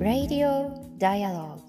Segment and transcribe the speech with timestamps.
[0.00, 1.60] Radio Dialogue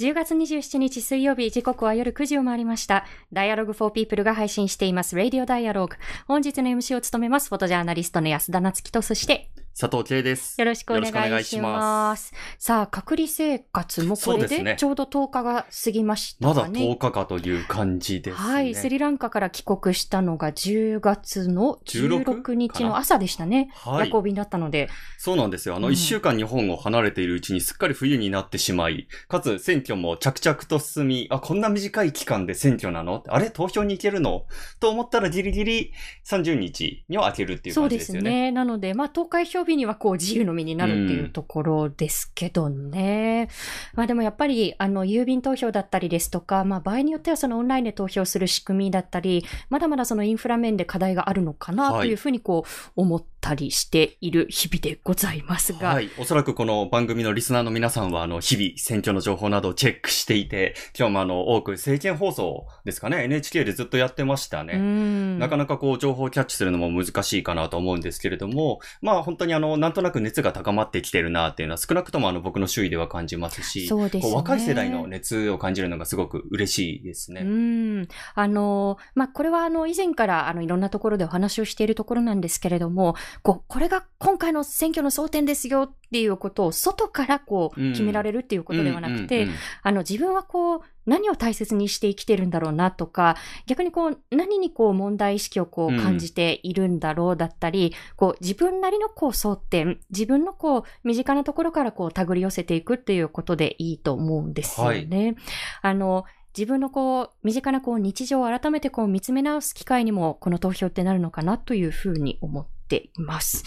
[0.00, 3.04] 10月27日水曜日、時刻は夜9時を回りました。
[3.32, 5.90] Dialogue for People が配信しています、Radio Dialogue。
[6.26, 10.60] 本日の MC を務めます、フォトジャーナリストの安田なつきと、そして、佐藤圭です。
[10.60, 12.32] よろしくお願いします。
[12.32, 16.80] ますさあ、隔離生活もこれそうですねでちょうど10日が過ぎましたまだかね。
[16.80, 18.52] 10日かという感じですね。
[18.52, 22.22] はい、スリランカから帰国したのが10月の 16?
[22.22, 23.70] 16日の朝でしたね。
[23.74, 24.88] はい夜行便だったので。
[25.18, 25.74] そうなんですよ。
[25.74, 33.24] あの、うん一週間日本を離れているうちにすっかり冬になってしまい、かつ選挙も着々と進み、あ、こんな短い期間で選挙なの？
[33.26, 34.44] あれ投票に行けるの？
[34.78, 35.92] と思ったらギリギリ
[36.24, 38.30] 30日には開けるっていうそうで感じですすよね。
[38.30, 38.52] ね。
[38.52, 43.48] なので、まあ、投開票日にはこう自由の身になるっていうところですけどね。
[43.94, 55.88] まあでもやっぱり、あの、郵便投票だったりですとか、まあ場合によってはそのオンラインで投票する仕組みだったり、まだまだそのインフラ面で課題があるのかなというふうにこう思ったりしている日々でございますが。
[55.88, 56.10] はい。
[56.18, 64.74] おそらくこの番組のリスナーの皆さんは、あの、日々選挙の情報などをチェックしていて、今日もあの、多く政見放送ですかね、NHK でずっとやってましたね。
[64.74, 77.42] うんなかなかこう情報をキャッチするのも難しいかなと思うんですけれども、まあ本当にあの、なんとなく熱が高まってきてるなっていうのは少なくともあの僕の周囲では感じますし、そうですね若い世代の熱を感じるのがすごく嬉しいですね。
[77.42, 78.08] うん。
[78.34, 89.46] あの、まあ、これはあの、以前からあの、いろんなところでお話をしているところなんですけれども、こう、これが今回の選挙の争点ですよっていうことを外からこう、うん決められるっていうことではなくて、
[89.82, 105.36] あの、自分はこう、何を大切にして生きてるんだろうなとか、逆にこう、何にこう問題意識をこううん感じているんだろうだったり、こう、自分なりのこう争点、自分のこう、身近なところからこう、手繰り寄せていくっていうことでいいと思うんですよね。
[105.82, 106.24] あの、
[106.56, 113.64] 自分のこう、身近なこう、日常を改めてこう、見つめ直す機会にも、この投票ってなるのかなというふうに思っています。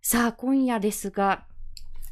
[0.00, 1.44] さあ、今夜ですが、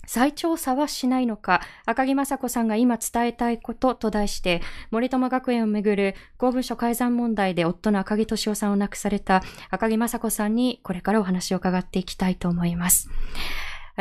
[0.06, 13.09] 再調査はしないのか、赤木雅子さんが今伝えたいことと題して、森友学園をめぐる公文書改ざん問題で夫の赤木敏夫さんを亡くされた赤木雅子さんにこれからお話を伺っていきたいと思います。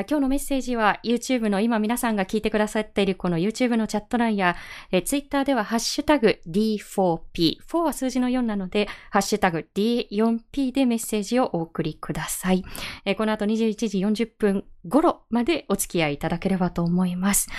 [0.01, 4.55] 今日のメッセージは YouTube の今皆さんが聞いてくださっているこの YouTube のチャット欄や、
[4.91, 12.65] え Twitter ではハッシュタグ D4P、4は数字の4なので、ハッシュタグ D4P でメッセージをお送りください。
[13.05, 17.49] えこの後21時40分頃までお付き合いいただければと思います。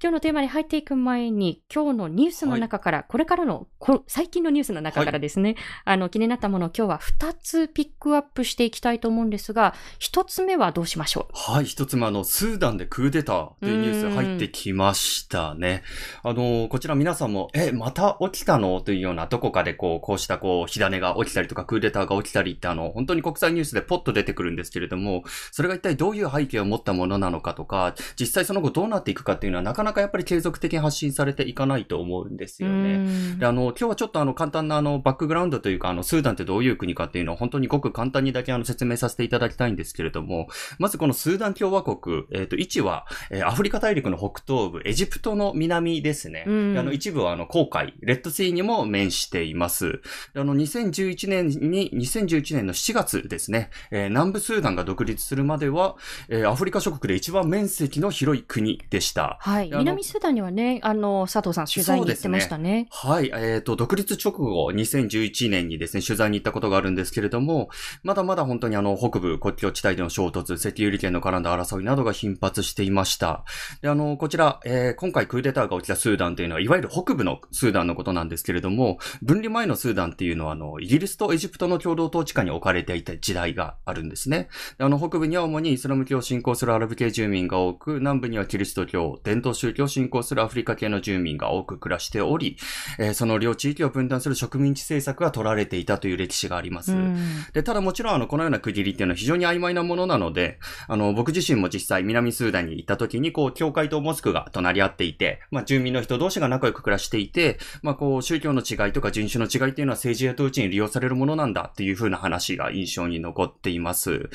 [0.00, 11.52] 今日のテーマに入っていく前に、今日のニュースの中から、これからの、こ最近のニュースの中からですね、あの、気になったものを今日は2つピックアップしていきたいと思うんですが、1つ目はどうしましょう？
[11.52, 15.82] はい、一つ目あの、スーダンでクーデターというニュース入ってきましたね。
[16.22, 18.80] あの、こちら皆さんも、え、また起きたの？
[18.80, 32.94] というような、どこかでこう、こうしたこう、火種が起きたりとか、クーデターが起きたりってあの、本当に国際ニュースでポッと出てくるんですけれども、それが一体どういう背景を持ったものなのかとか、実際その後どうなっていくかっていうのは、なかなかやっぱり継続的に発信されていかないと思うんですよね。
[32.94, 32.98] う
[33.36, 46.44] んで、あの、今日はちょっとあの、簡単なあの、バックグラウンドというか、あの、スーダンってどういう国かっていうのを本当にごく簡単にだけあの、説明させていただきたいんですけれども、まずこのスーダン共和国、えっ、と、位置は、えーアフリカ大陸の北東部、エジプトの南ですね。
[46.46, 46.50] あ
[46.82, 50.02] の、一部はあの、航海、レッドシーにも面しています。
[50.34, 55.96] であの、2011年に、2011年の7月ですね、えー南部スーダンが独立するまでは、
[56.28, 59.38] えーアフリカ諸国で一番面積の広い国でした。
[59.40, 59.70] はい。
[59.78, 62.88] 南スーダンにはね、あの、佐藤さん取材に行ってましたね。
[62.90, 63.30] はい。
[63.34, 67.70] えっ、と、独立直後、2011年にですね、取材に行ったことがあるんですけれども、
[68.02, 73.44] まだまだ本当にあの、北部国境地帯での衝突、石油利権の絡んだ争いなどが頻発していました。
[73.82, 84.48] で、あの、こちら、えー今回クーデターが起きたスーダンというのは、いわゆる北部のスーダンのことなんですけれども、分離前のスーダンっていうのは、あの、イギリスとエジプトの共同統治下に置かれていた時代があるんですね。
[84.78, 92.56] であの、北部には主にイスラム教を信仰するアラブ系住民が多く、南部にはキリスト教、伝統宗宗教を信仰するアフリカ系の住民が多く暮らしており、
[92.98, 96.92] えーその両地域を分断する植民地政策が取られていたという歴史があります。
[96.92, 97.18] うん
[97.52, 114.30] で、ただもちろん、あの、このような区切りっていうのは非常に曖昧なものなので、あの、僕自身も実際南スーダンに行った時に、こう、教会とモスクが隣り合っていて、まあ、住民の人同士が仲良く暮らしていて、まあ、こう、宗教の違いとか人種の違いっていうのは政治や統治に利用されるものなんだっていう風な話が印象に残っています。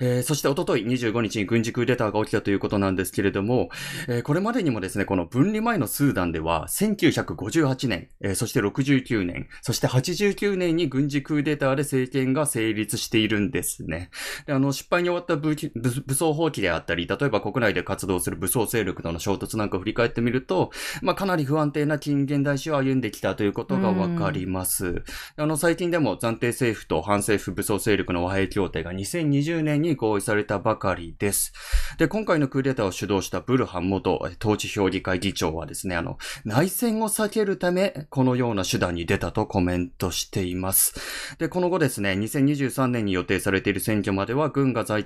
[0.00, 3.70] えーそして、おととい25日に軍事クーデターが起きたということなんですけれども、
[4.08, 14.10] えーこれまでにもですね、この分離前のスーダンでは、1958年、えーそして69年、そして89年に軍事クーデターで政権が成立しているんですね。
[14.46, 20.70] であの、失敗に終わった武武武装放棄であったり、例えば国内で活動する武装勢力との衝突なんかを振り返ってみると、
[21.02, 25.02] まあ、かなり不安定な近現代史を歩んできたということがわかります。
[25.36, 31.52] あの、最近でも暫定政府と反政府武装勢力の和平協定が2020年に合意されたばかりです。
[31.98, 40.94] で、今回のクーデターを主導したブルハン元統治評議会議長はですね、あの、内戦を避けるため、このような手段に出たとコメントしています。
[41.38, 45.02] で、この後ですね、2023年に予定されている選挙までは、軍が暫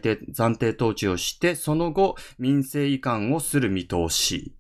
[0.56, 4.52] 定統治をして、その後、民政移管をする見通し。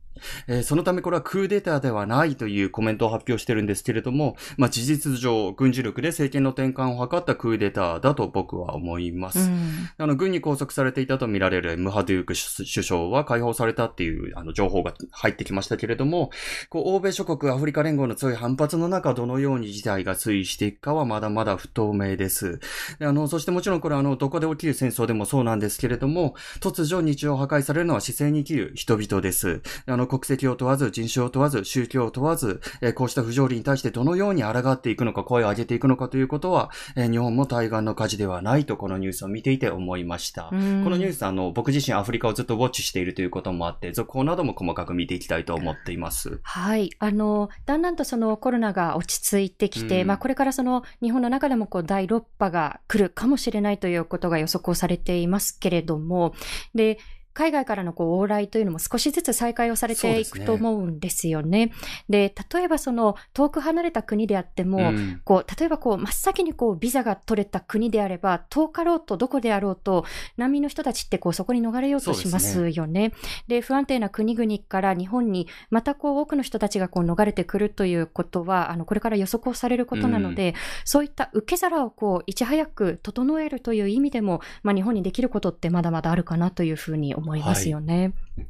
[0.46, 9.38] えー、そのためこれはクーデターではないというコメントを発表してるんですけれども、まあ、事実上、軍事力で政権の転換を図ったクーデターだと僕は思います。
[9.38, 16.30] うん、あの、軍に拘束されていたとみられるムハドゥーク首相は解放されたっていうあの情報が入ってきましたけれども、
[16.68, 22.60] こう、欧米諸国、アフリカ連合の強い反発の中、どのように事態が推移していくかはまだまだ不透明です。
[23.00, 29.62] あの、そしてもちろんこれあの、どこで起きる戦争でもそうなんですけれども、突如日常破壊されるのは姿勢に生きる人々です。
[29.86, 40.48] あの、国籍を問わず、人種を問わず、宗教を問わず、えこうした不条理に対してどのように抗っていくのか、声を上げていくのかということは、え日本も対岸の火事ではないと、このニュースを見ていて思いました。
[40.50, 46.40] このニュース、あの、僕自身アフリカをずっとウォッチしているということもあって、続報なども細かく見ていきたいと思っています。
[46.42, 46.90] はい。
[46.98, 56.34] あの、だんだんとそのコロナが落ち着いてきて、まあこれからその日本の中でもこう第6波が来るかもしれないということが予測をされていますけれども、
[56.74, 56.98] で、
[57.34, 61.72] 海外からのこう往来というのも少しずつ再開をされていくと思うんですよね。
[62.08, 70.04] で、ね、例えばその遠く離れた国であっても、うん、こう、例えばこう真っ先にこうビザが取れた国であれば、遠かろうとどこであろうと、
[70.36, 73.12] 難民の人たちってこうそこに逃れようとしますよね。
[73.48, 80.54] で、ね、不安定な国々から日本にまたこう多くの人たちがこう逃れてくるということは、あの、これから予測をされることなので、うん、
[80.84, 87.21] そういった受け皿をこういち早く整えるという意味でも、まあ日本にできることってまだまだあるかなというふうに思います
[87.70, 88.12] よね。
[88.36, 88.46] はい。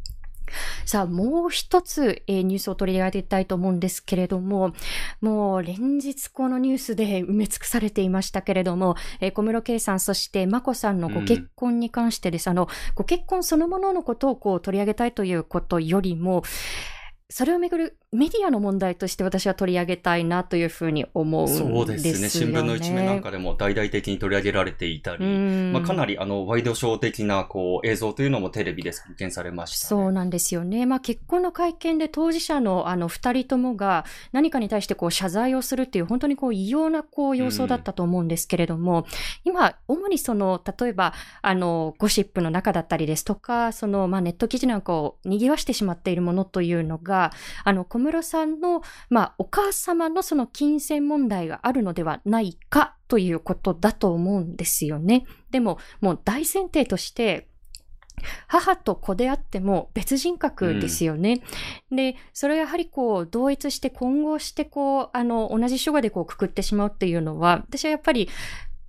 [0.84, 4.72] さあ、もう一つ、えー、ニュースを取り上げたいと思うんですけれども、
[5.20, 16.42] もう連日このニュースで埋め尽くされていましたけれども、えー、小室圭さん、そして眞子さんのご結婚に関してです、うん、あの、ご結婚そのもののことをこう取り上げたいということよりも、
[17.30, 21.74] それをめぐるメディアの問題として私は取り上げたいなというふうに思うんですよね。
[21.74, 22.28] そうですね。
[22.28, 30.84] 新聞の一面なんかでも大々的に取り上げられていたり、まあ、かなりあのワイドショー的なこう映像というのもテレビで発見されました、ね、そうなんですよね。
[30.84, 39.06] まあ、結婚の会見で当事者のあの二人ともが何かに対してこう謝罪をするっていう本当にこう異様なこう様相だったと思うんですけれども、
[39.44, 47.32] 今、主にその、例えば、あの、ゴシップの中だったりですとか、その、まあ、ネット記事なんかを賑わしてしまっているものというのが、
[47.64, 55.24] あの、室さんの、まあ、お母様のその金銭問題があるのではないかということだと思うんですよね。
[55.50, 57.48] でも、もう大前提として、
[58.46, 61.42] 母と子であっても別人格ですよね。
[61.90, 68.28] うん、で、それをやはりこう、同一して混合してこう、あの、同じ書画でこうくくってしまうっていうのは、私はやっぱり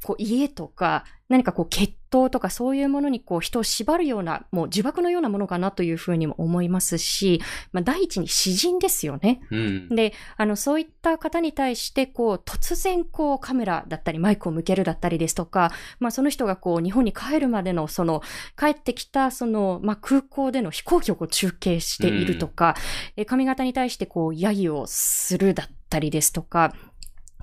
[0.03, 7.41] こう家とか何かこう血統とかそういうものにこう人を縛るような、もう呪縛のようなものかなというふうにも思いますし、
[7.71, 9.41] まあ第一に詩人ですよね。
[9.49, 18.21] うん、で、あのそういった方に対してこう突然こうカメラだったりマイクを向けるだったりですとか、まあその人がこう日本に帰るまでのその
[18.59, 22.75] 帰ってきたそのまあ空港での飛行機をこう中継しているとか、
[23.17, 26.75] うん、髪型に対してこう揶揄をするだったりですとか、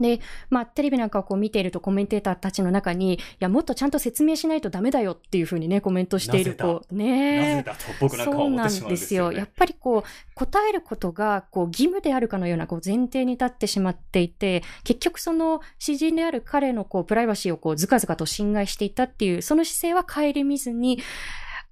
[0.00, 6.82] で、まあ、テレビなんかをこう見ているとコメンテーターたちの中に、いや、もっとちゃんと説明しないとダメだよっていうふうにね、コメントしている子。
[6.90, 7.64] ね
[8.00, 9.32] そうなんですよ。
[9.32, 20.98] やっぱりこう、答えることが、こう、義務であるかのような、こう、前提に立ってしまっていて、結局その、詩人である彼のこう、プライバシーをこう、ずかずかと侵害していたっていう、その姿勢は顧みずに、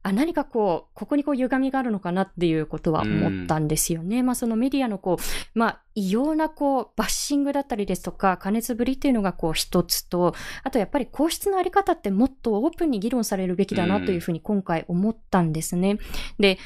[0.03, 4.23] あ、何かこう、ここにこう歪みがあるのかなっていうことは思ったんですよね。
[4.23, 15.99] まあそのメディアのこう、まあ異様なこう、バッシングだったりですとか、加熱ぶりっていうのがこう一つと、あとやっぱり皇室のあり方ってもっとオープンに議論されるべきだなというふうに今回思ったんですね。
[16.39, 16.59] で、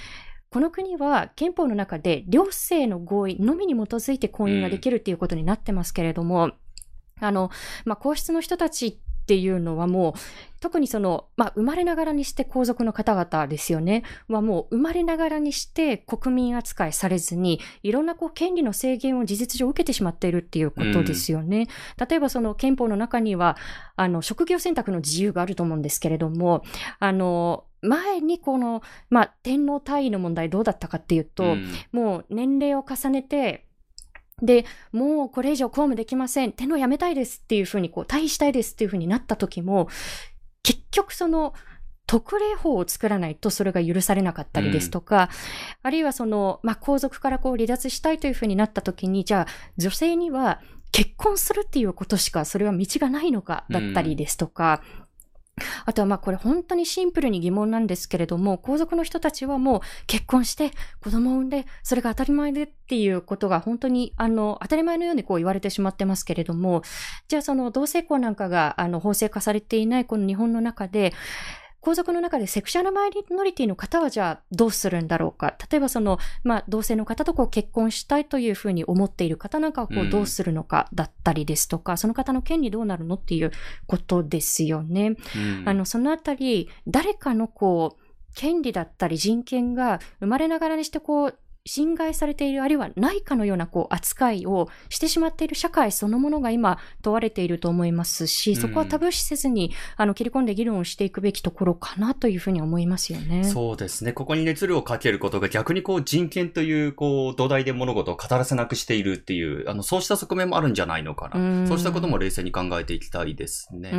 [0.50, 6.52] この国は憲法の中で両性の合意のみに基づいて婚姻ができるっていうことになってますけれども、
[7.20, 7.50] あの、
[7.86, 9.00] まあ、皇室の人たち
[9.32, 10.12] っていうのはもう、
[10.60, 14.02] 特にその、まあ、生まれながらにして皇族の方々ですよね。
[14.28, 21.68] はもう生まれながらにして国民扱いされずに、いろんなこう権利の制限を事実上受けてしまっているっていうことですよね。
[21.98, 23.56] うん、例えばその憲法の中には、
[23.96, 26.62] あの、職業選択の自由があると思うんですけれども、
[26.98, 33.64] あの、前にこの、まあ、天皇退位の問題どうだったかっていうと、うん、もう年齢を重ねて、
[34.42, 36.52] で、もうこれ以上公務できません。
[36.52, 39.88] 天皇辞めたいですっていうふうに、こう、退位したいですっていうふうになった時も、
[40.62, 41.54] 結局その、
[42.06, 45.28] 特例法を作らないとそれが許されなかったりですとか、うん、
[45.84, 49.46] あるいはその、まあ、皇族からこう離脱したいというふうになった時に、じゃあ
[49.78, 55.01] 女性には結婚するっていうことしかそれは道がないのかだったりですとか、うん
[55.84, 60.70] あとはまあこれ本当にシンプルに疑問なんですけれども、皇族の人たちはもう結婚して
[61.02, 66.82] 子供を産んで、それが当たり前でっていうことが本当にあの当たり前のようにこう言われてしまってますけれども、
[67.28, 71.12] じゃあその同性婚なんかがあの法制化されていないこの日本の中で、
[71.82, 75.54] 皇族の中でセクシャルマイノリティの方はじゃあどうするんだろうか？
[75.70, 83.50] 例えばその、まあ、同性の方とこう結婚したいというふうに思っている方なんかはこうどうするのかだったりですとか、うん、その方の権利どうなるのっていう
[83.86, 85.16] ことですよね。
[85.36, 88.02] うん、あの、そのあたり、誰かのこう、
[88.34, 103.44] 権利だったり人権が生まれながらにしてこう、侵害されている、あるいはないかのようなこう扱いをしてしまっている社会そのものが今問われていると思いますし、そこはタブー視せずに、あの、切り込んで議論をしていくべきところかなというふうに思いますよね。
[103.44, 104.12] そうですね。
[104.12, 111.64] ここに熱量をかけることが逆にこう人権というこう土台で物事を語らせなくしているっていう、あの、そうした側面もあるんじゃないのかな。
[111.64, 113.90] うそうしたことも冷静に考えていきたいですね。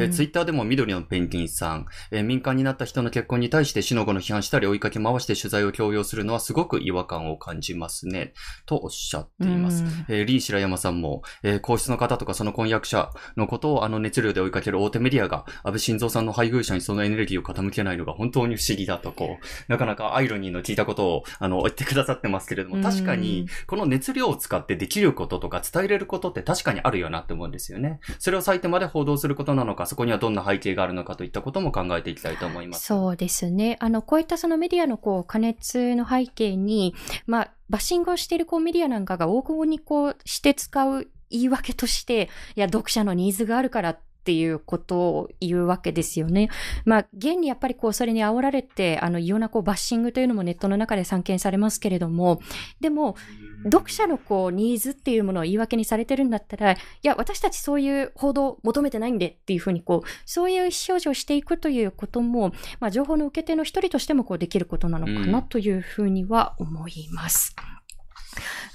[0.00, 8.06] えツイッターでも緑のペンギンさん、え民間になった人の結婚に対して死の後の批判したり追いかけ回して取材を強要するのはすごく違和感を感じます。
[8.06, 8.32] ね。
[8.66, 9.84] とおっしゃっています。
[10.08, 28.00] えー、リー白山さんも、えー、皇室の方とかその婚約者のことをあの熱量で追いかける大手メディアが、安倍晋三さんの配偶者にそのエネルギーを傾けないのが本当に不思議だと、こう、なかなかアイロニーの聞いたことを、あの、言ってくださってますけれども、確かに、この熱量を使ってできることとか伝えれることって確かにあるよなって思うんですよね。
[28.18, 32.84] それを割いてまで報道することなのか、そこにはどんな背景があるのかといったことも考えていきたいと思います。
[32.84, 33.76] そうですね。
[33.80, 36.94] あの、こういったそのメディアのこう、加熱の背景に、
[37.26, 46.48] まあ、バッシングをしているこうメディアなんかが大久にこうして使う言い訳として、いや、読者のニーズがあるからていうことを言うわけですよね。
[46.84, 52.40] まあ、現にやっぱりこう、それに煽られて、あの、異様なこう、バッシングというのもネットの中で散見されますけれども、
[52.80, 53.16] でも、
[53.64, 67.54] 読者のこう、ニーズっていうものを言い訳にされてるんだったら、いや、私たちそういう報道求めてないんでっていうふうにこう、そういう意思表示をしていくということも、まあ、情報の受け手の一人としてもこう、できることなのかなというふうには思います。
[67.76, 67.81] うん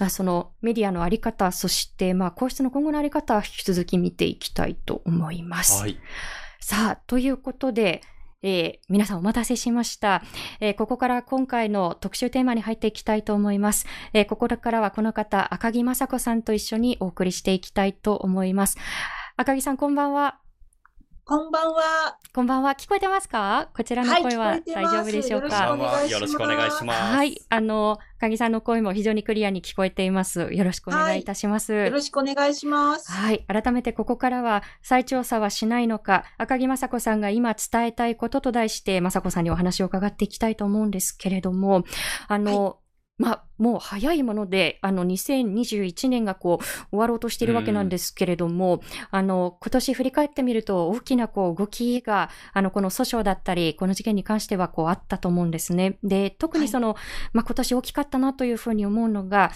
[0.09, 5.81] そのメディアのあり方、そしてまあ皇室の今後のあり方、引き続き見ていきたいと思います。
[5.81, 5.97] はい、
[6.59, 8.01] さあ、ということで、
[8.43, 10.21] えー、皆さんお待たせしました、
[10.59, 13.87] えー、ここから今回の特集テーマに入っていきたいと思います。
[14.13, 18.77] えー、ここからはこの方、赤木雅子さんと一緒にお送りしていきたいと思います。
[19.37, 20.39] 赤木さん、こんばんは。
[21.29, 22.17] こんばんは。
[22.33, 22.71] こんばんは。
[22.71, 23.67] 聞こえてますか？
[23.75, 27.01] こちらの声は大丈夫でしょうか、はい、よろしくお願いします。
[27.01, 27.41] はい。
[27.49, 30.47] あの、かぎさんの声も非常にクリアに聞こえています。
[30.53, 31.73] よろしくお願いいたします。
[31.73, 33.11] はい、よろしくお願いします。
[33.11, 33.45] はい。
[33.45, 41.83] 改めてここからは、再調査はしないのか、赤木雅子さんが今伝えたいことと題して、雅子さんにお話を伺っていきたいと思うんですけれども、
[42.29, 42.73] あの、はい
[43.17, 55.97] まあ、もう早いもので、あの、2021年がこう、終わろうとしているわけなんですけれども、うん、あの、今年振り返ってみると、大きなこう、動きが、あの、この訴訟だったり、この事件に関してはこう、あったと思うんですね。
[56.03, 56.97] で、特にその、はい、
[57.33, 59.51] まあ、今年大きかったなというふうに思うのが、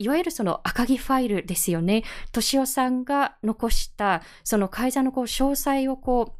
[0.00, 2.04] いわゆるその赤木ファイルですよね。
[2.32, 6.34] 敏夫さんが残した、その改ざんのこう詳細をこ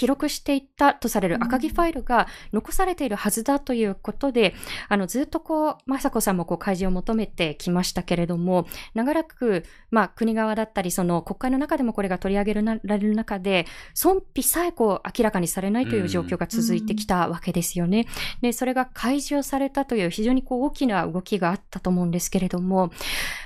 [0.00, 4.54] 記録していったとされる赤木ファイルが残されているはずだということで、
[4.88, 18.06] あの、ずっとこう、雅子さんもこう、開示を求めてきましたけれども、長らく、まあ、国側だったり、その、国会の中でもこれが取り上げられる中で、損否さえこう、明らかにされないという状況が続いてきたわけですよね。
[18.40, 22.90] で、それが開示をされたという非常にこう、大きな動きがあったと思うんですけれども、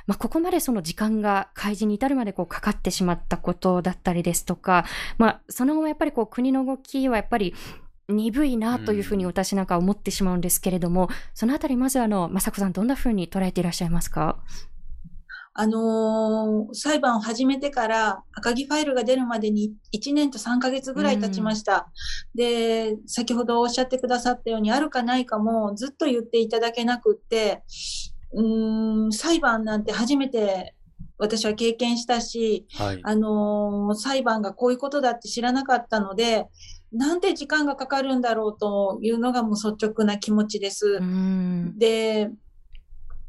[0.07, 4.85] まあ、ここまでその時間が開示に至るまでこう、かかってしまったことだったりですとか、
[5.19, 7.55] まあ、その後もやっぱりこう、国の動きはやっぱり
[8.09, 14.39] 鈍いなというふうに私なんか思ってしまうんですけれども、うん、そのあたりまずあの、まさこさんどんなふうに捉えていらっしゃいますか？
[15.57, 21.93] あのー、裁判を始めてから赤木ファイルが出るまでに1年と3ヶ月ぐらい経ちました。
[22.35, 27.63] うん、で、先ほどおっしゃってくださったようにあるかないかもずっと言っていただけなくって、
[28.33, 30.74] うん、裁判なんて初めて
[31.19, 36.47] 私は経験したし、はい、あのー、裁判がこういうことだって知らなかったので、
[36.93, 41.01] なんで時間がかかるんだろうというのがもう率直な気持ちです。
[41.77, 42.31] で、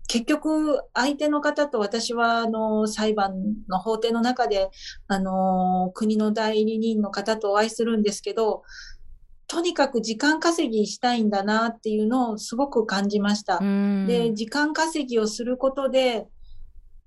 [0.08, 3.34] 結局、相手の方と私は、あの、裁判
[3.68, 4.70] の法廷の中で、
[5.08, 8.62] あの、国の代理人の方とお会いするんですけど、
[9.48, 13.60] とにかく時間稼ぎしたいんだなっていうのをすごく感じました。
[14.08, 16.28] で、時間稼ぎをすることで、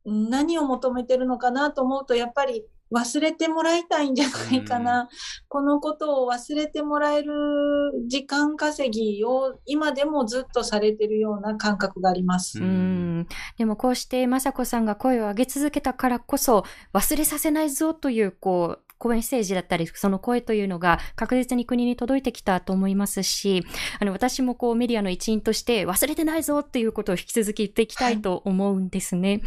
[0.09, 5.03] 何を求めてるのかなと思うと、やっぱり忘れてもらいたいんじゃないかな。
[5.03, 5.09] うん、
[5.49, 7.33] このことを忘れてもらえる
[8.07, 12.61] 時間稼ぎを今でもずっとされてるような感覚があります。
[12.61, 13.27] うん。
[13.59, 23.65] でもこうして雅子さんが声を上げ続けたからこそ忘れさせないぞというこうメッセージだったり、その声というのが確実に国に届いてきたと思いますし、
[24.01, 29.43] あの、私もこうメディアの一員として忘れてないぞっていうことを引き続き言っていきたいと思うんですね。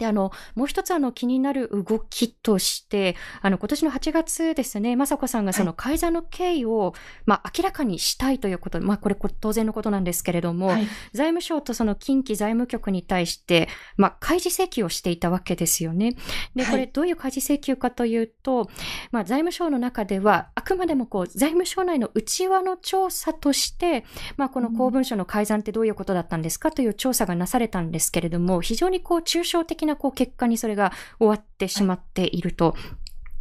[0.00, 6.92] で、あの、もう一つあの気になる動きとして、あの、今年の8月ですね、雅子さんがその改ざの経緯を、はい、
[7.26, 16.16] まあ、明らかにしたいということ、まあ、これ当然のことなんですけれども、はい、財務省とその近畿財務局に対して、まあ、開示請求をしていたわけですよね。
[16.56, 18.70] で、これどういう開示請求かというと、
[19.12, 24.06] まあ、財務省の中では、あくまでもこう、財務省内の内輪の調査として、
[24.38, 32.74] まあ、この公文書の改ざんってどういうことだったんですかという調査がなされたんですけれども、非常にこう、抽象的ななこう結果にそれが終わってしまっていると。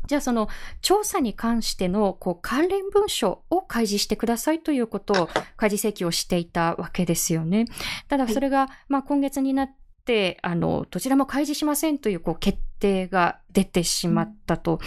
[0.10, 0.50] じゃあその
[0.82, 7.66] 調査に関してのこう関連文書を開示してくださいということを開示請求をしていたわけですよね。
[8.08, 9.72] ただそれが、まあ今月になっ
[10.06, 14.80] て、あの、どちらも開示しませんというこう決定が出てしまったと。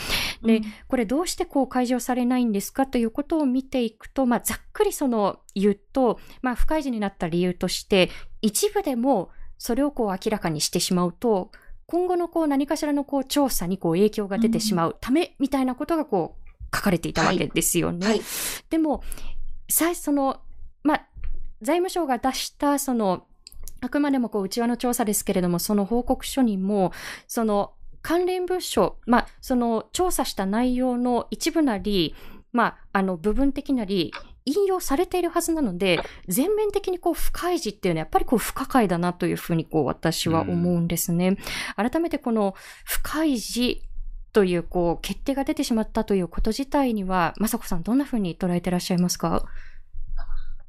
[0.43, 9.31] で、これどうしてこう開示をされないんですかということを見ていくと、まあざっくりその言うと、まあ不開示になった理由として、一部でも
[9.63, 11.53] それをこう明らかにしてしまうと、
[11.87, 18.05] 今後のこう何かしらのこう調査にこう影響が出てしまうためみたいなことがこう書かれていたわけですよね。
[18.05, 18.27] はいはい、
[18.71, 19.05] でも、
[19.69, 20.41] 最初の、
[20.83, 21.07] まあ、
[21.61, 23.25] 財務省が出したその
[23.81, 26.91] あくまでもこう内輪の調査ですけれども、その報告書にも、
[27.29, 32.17] その関連文書、まあ、その調査した内容の一部なり、
[32.51, 34.13] まあ、あの部分的なり、
[34.45, 41.29] 引用されているはずなので、全面的にこう不開示っていうのはやっぱりこう不可解だなというふうにこう私は思うんですね。
[41.29, 41.37] うん、
[41.91, 43.81] 改めてこの不開示
[44.33, 49.45] というこう決定が出てしまったということ自体には、雅子さんどんなふうに捉えてらっしゃいますか？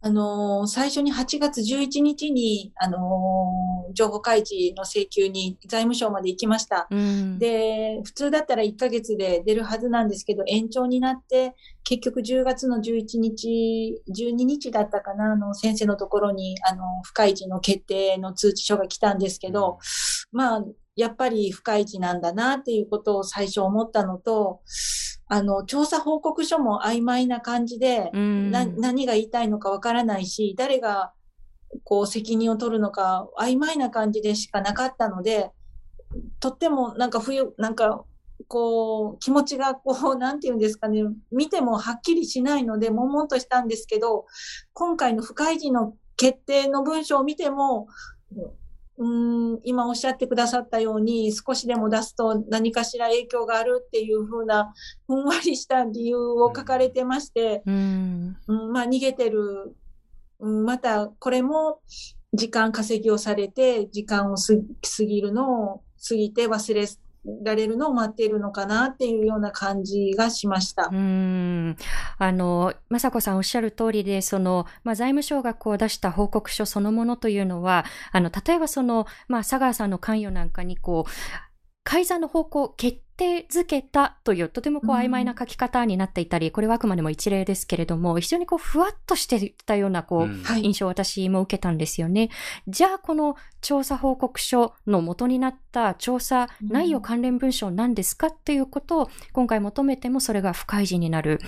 [0.05, 6.88] あのー、最初に8月11日に、あのー、情報開示の請求に財務省まで行きました。
[6.91, 19.80] うん、で、普通だったら1ヶ月で出るはずなんですけど、延長になって、結局10月の11日、12日だったかな、あの、先生のところに、あの、不開示の決定の通知書が来たんですけど、
[20.34, 20.63] まあ、
[20.96, 24.62] やっぱり不開示なんだなっていうことを最初思ったのと、
[25.28, 31.13] あの、調査報告書も曖昧な感じで、な何が言いたいのかわからないし、誰が
[31.84, 35.50] こう責任を取るのか曖昧な感じでしかなかったので、
[36.39, 38.04] とってもなんか冬、なんか
[38.48, 44.26] こう気持ちがこう、 なんて言うんですかね、見てもはっきりしないので、悶々としたんですけど、
[44.74, 47.88] 今回の不開示の決定の文章を見ても、
[48.97, 54.73] うん今おっしゃってくださったように少しでも出すと何かしら影響があるっていうふうな
[55.08, 59.75] ふんわりした理由を書かれてまして、うん、うん、まあ逃げてる、
[60.39, 61.79] うん、またこれも
[62.34, 66.88] 時間稼ぎをされて時間を過ぎるのを過ぎて忘れ
[67.43, 70.89] られるのを待っているのかなっていうような感じがしました。
[70.91, 71.77] うん。
[72.17, 81.12] あの、雅子さんおっしゃる通りで、その、まあ、財務省がこう出した報告書そのものというのは、あの、例えばその、まあ、佐川さんの関与なんかにこう、
[81.83, 92.30] 改ざんの方向決定づけたというとてもこう曖昧な書き方になっていたり、これはあくまでも一例ですけれども、非常にこうふわっとしていたようなこう、印象を私も受けたんですよね。
[92.67, 101.39] じゃあこの調査報告書の元になった調査内容関連文書なんですかっていうことを今回求めてもそれが不開示になる。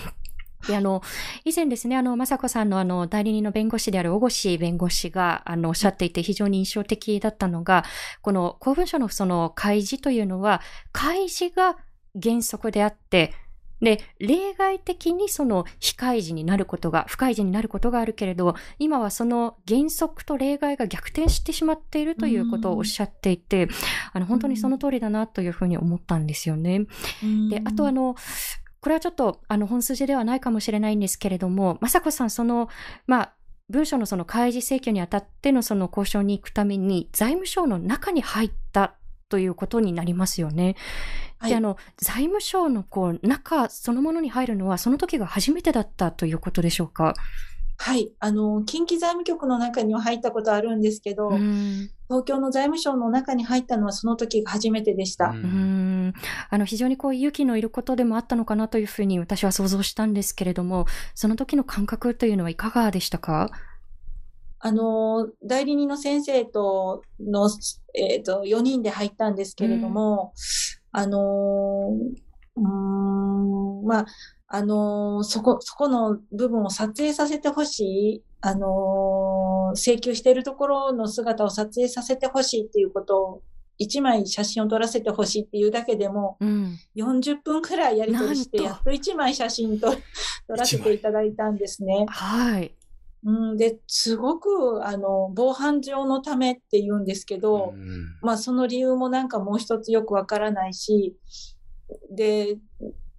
[0.68, 1.02] で、あの、
[1.44, 7.84] 以前ですね、あの、雅子さんのあの、代理人の弁護士である小越弁護士が、あの、おっしゃっていて非常に印象的だったのが、
[8.22, 10.60] この公文書のその開示というのは、
[10.92, 11.76] 開示が
[12.20, 13.32] 原則であって、
[13.80, 23.68] で、例外的にその非開示になることが、不開示になることがあるけれど、今はその原則と例外が逆転してしまっているということをおっしゃっていて、
[24.12, 26.86] あの、本当にその通りだなというふうに思ったんですよね。
[27.50, 28.16] で、あとあの、
[28.86, 32.68] これはちょっと、あの、本筋ではないかもしれないんですけれども、まさこさん、その、
[33.08, 33.32] まあ、
[33.68, 38.94] 文書のその開示請求にあたってのその交渉に行くために、財務省の中に入った
[39.28, 40.76] ということになりますよね。
[41.38, 47.14] はい、で、あの、財務省のこう、中そのものに入るのは、その時が初めてだったということでしょうか？
[47.78, 48.10] はい。
[48.20, 51.30] あの、近畿財務局の中には入ったことあるんですけど、
[52.08, 55.26] 東京の財務省の中に入ったのはその時が初めてでした。
[55.26, 56.14] うん。
[56.50, 63.50] あの、非常にこう、勇気のいることでもあったのかなというふうに私は想像したんですけれども、その時の感覚というのはいかがでしたか？
[64.58, 67.50] あの、代理人の先生との、
[67.94, 70.32] えっ、ー、と、4人で入ったんですけれども、
[70.92, 71.90] あの
[72.56, 74.06] うーん、まあ、
[74.48, 83.42] あのーそこ、そこの部分を撮影させてほしい、あのー請求しているところの姿を撮影させてほしいっていうことを、
[83.78, 86.78] 一枚写真を撮らせてほしいっていうだけでも、うん。
[86.94, 89.98] 40分くらいやり取りして、やっと一枚写真と撮
[90.56, 92.06] らせていただいたんですね。
[92.08, 92.72] はい。
[93.24, 101.16] うん、で、すごく、あの、防犯上のためって言うんですけど、うんまあその理由もなんかもう一つよくわからないし、
[102.10, 102.56] で、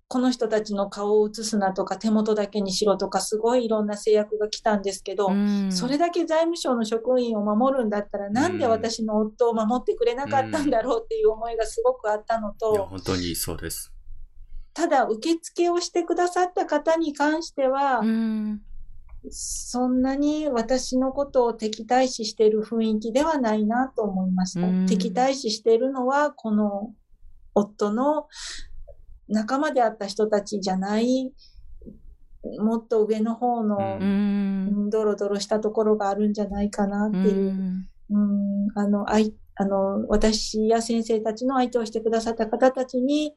[0.09, 13.91] この人たちの顔を写すなとか手元だけにしろとかすごいいろんな制約が来たんですけど、うんそれだけ財務省の職員を守るんだったらなんで私の夫を守ってくれなかったんだろうっていう思いがすごくあったのいや、と、本当にそうです。
[14.73, 18.61] ただ受付をしてくださった方に関しては、うん。
[19.29, 24.85] そんなに私のことを敵対視している雰囲気ではないなと思いましたうん。
[24.85, 26.93] 敵対視しているのは、この
[27.55, 28.27] 夫の
[29.27, 31.31] 仲間であった人たちじゃない、
[32.59, 34.89] もっと上の方のうう、ん。
[34.89, 37.53] ドロドロしたところがあるんじゃないかなってういう。
[37.53, 37.87] ん。
[38.09, 43.35] うん、あの、あい、あの、私や先生たちの相手をしてくださった方たちに、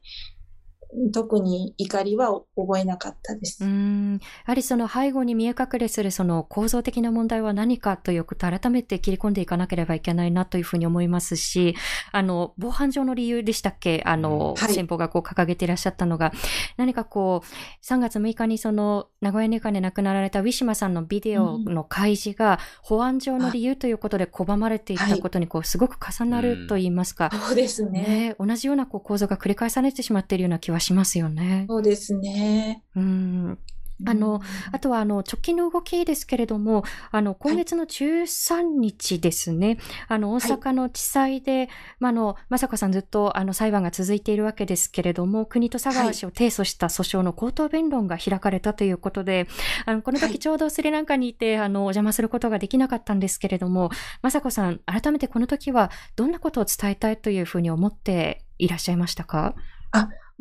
[1.13, 3.63] 特に怒りは覚えなかったです。
[3.63, 4.13] うん。
[4.13, 11.75] やはりその背後に見え隠れするその構造的な問題は何かということを改めて切り込んでいかなければいけないなというふうに思いますし、
[12.11, 14.01] あの、防犯上の理由でしたっけ？
[14.05, 14.73] あの、はい。
[14.73, 16.31] 先方がこう掲げていらっしゃったのが、
[16.77, 28.01] 何かこう、3月6日にその名古屋ネカで亡くなられたウィシュマさんのビデオの開示が保安上の理由ということで拒まれていたことにこう、すごく重なると言いますか、そうですね。
[28.01, 31.65] ね、同じようなこう構造が繰り返されてしまっているような気はしますよね。
[31.69, 32.83] そうですね。
[32.95, 33.59] うん。
[34.03, 34.41] あの、
[34.71, 49.47] あとは、あの、直近の動きですけれども、あの、今月の13日ですね、あの、大阪の地裁で、まあ、あの、まさこさんずっと、あの、裁判が続いているわけですけれども、国と佐川氏を提訴した訴訟の口頭弁論が開かれたということで、
[49.85, 53.91] あの、このはい時ちょうどスリランカにいて、あの、お邪魔することができなかったんですけれども、
[54.23, 59.53] まさこさん、改めてこの時は、どんなことを伝えたいというふうに思っていらっしゃいましたか？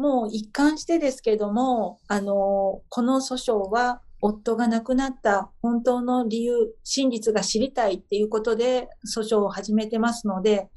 [0.01, 10.69] もう一貫してですけども、あの、この訴訟は、夫が亡くなった本当の理由、真実が知りたいっていうことで訴訟を始めてますので、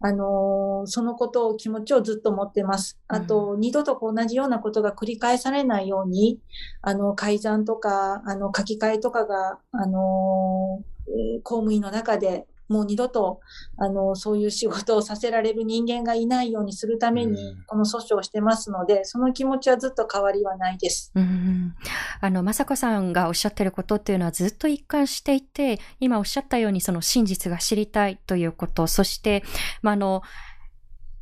[0.00, 2.98] あの、そのことを気持ちをずっと持ってます。
[3.08, 6.38] あと、二度と同じようなことが繰り返されないように、
[6.82, 13.40] あの、改ざんとか、あの、書き換えとかが、あの、えー公務員の中でもう二度と、
[13.76, 21.12] あの、そういう仕事をさせられる人間がいないようにするためにうん、この訴訟をしてますので、その気持ちはずっと変わりはないです。
[21.14, 21.74] うん
[22.20, 29.42] あの、まさこさんがおっしゃってることっていうのはずっと一貫していて、今おっしゃったようにその真実が知りたいということ、そして、
[29.82, 30.22] まあ、あの、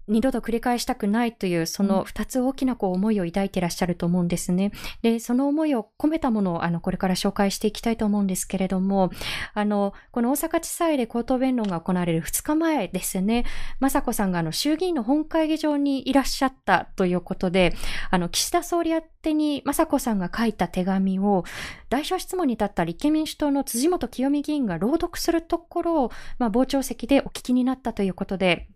[0.08, 4.72] 二度と繰り返したくないという、その二つ大きなこう思いを抱いていらっしゃると思うんですね。
[5.02, 9.10] で、その思いを込めたものを、あの、これから紹介していきたいと思うんですけれども、
[9.54, 13.44] あの、この大阪地裁で口頭弁論が行われる2日前ですね、
[13.80, 17.74] 雅子さんがあの、衆議院の本会議場にいらっしゃったということで、
[18.10, 21.44] あの、岸田総理宛てに雅子さんが書いた手紙を、
[21.88, 28.68] 代表質問に立った立憲民主党の辻元清美議員が朗読するところを、まあ、傍聴席でお聞きになったということで、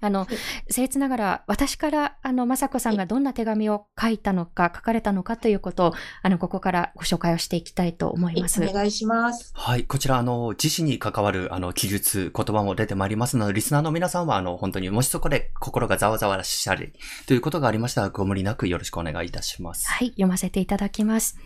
[0.00, 0.26] あの、
[0.70, 8.62] 僭越ながら、私から、あの、雅子さんがどんな手紙を書いたのか、書かれたのかということを、あの、ここからご紹介をしていきたいと思います。
[8.62, 9.52] お願いします。
[9.54, 9.84] はい。
[9.84, 16.92] こちら、あの、自身に関わる、あの、記述、言葉も出てまいりますので、リスナーの皆さんは、あの、本当に、もしそこで心がざわざわしたり、
[17.26, 19.88] ということがありましたら、ご無理なくよろしくお願いいたします。
[19.88, 21.38] はい、読ませていただきます。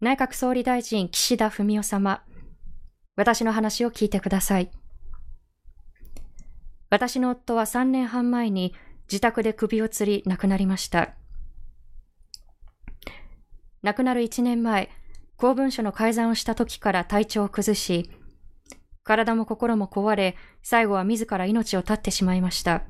[0.00, 2.24] 内閣総理大臣岸田文雄様、
[3.16, 4.70] 私の話を聞いてください。
[6.90, 8.74] 私の夫は3年半前に
[9.08, 11.14] 自宅で首を吊り亡くなりました。
[13.82, 14.90] 亡くなる1年前、
[15.36, 18.10] 公文書の改ざんをした時から体調を崩し、
[19.04, 22.82] 体も心も壊れ、最後は自ら命を絶ってしまいました。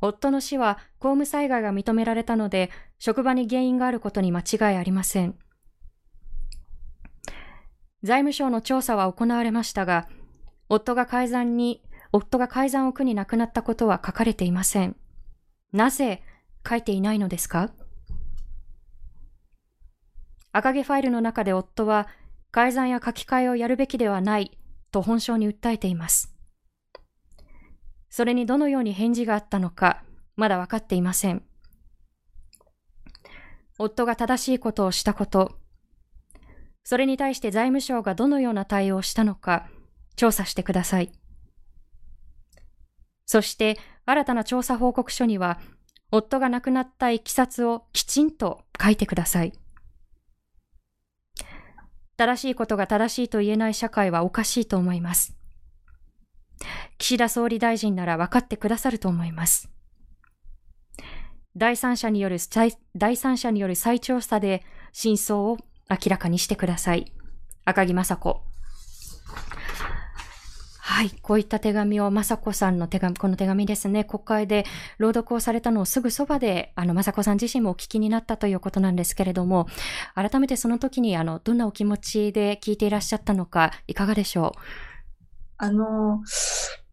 [0.00, 5.38] 夫の死は公務災害が認められたので、職場に原因があることに間違いありません。
[8.02, 10.08] 財務省の調査は行われましたが、
[10.74, 11.82] 夫が改ざんに、
[12.12, 14.96] 夫が改ざんを苦に亡くなったことは書かれていません。
[15.70, 16.22] なぜ
[16.66, 17.70] 書いていないのですか？
[20.50, 22.08] 赤毛ファイルの中で夫は
[22.50, 24.56] 改ざんや書き換えをやるべきではない
[24.90, 26.34] と本省に訴えています。
[28.08, 30.02] それにどのように返事があったのか、
[30.36, 31.42] まだ分かっていません。
[33.78, 35.58] 夫が正しいことをしたこと、
[36.82, 39.68] それに対して財務省がどのような対応をしたのか、
[40.16, 41.12] 調査してください。
[43.26, 45.60] そして、新たな調査報告書には、
[46.10, 49.52] 夫が亡くなったいきさつをきちんと書いてください。
[52.16, 55.34] 正しいことが正しいと言えない社会はおかしいと思います。
[56.98, 59.70] 岸田総理大臣なら分かってくださると思います。
[61.56, 62.38] 第三者による
[62.94, 65.58] 第三者による再調査で真相を
[65.90, 67.12] 明らかにしてください。
[67.64, 68.42] 赤木雅子。
[70.92, 71.10] はい。
[71.22, 74.66] こういった手紙を、雅子さんの手紙、この手紙ですね、国会で
[74.98, 79.68] 朗読をされたのをすぐそばで、あの、雅子さん自身もお聞きになったということなんですけれども、
[80.14, 84.60] 改めてその時に、あの、どんなお気持ちで聞いていらっしゃったのか、いかがでしょう？
[85.56, 86.22] あの、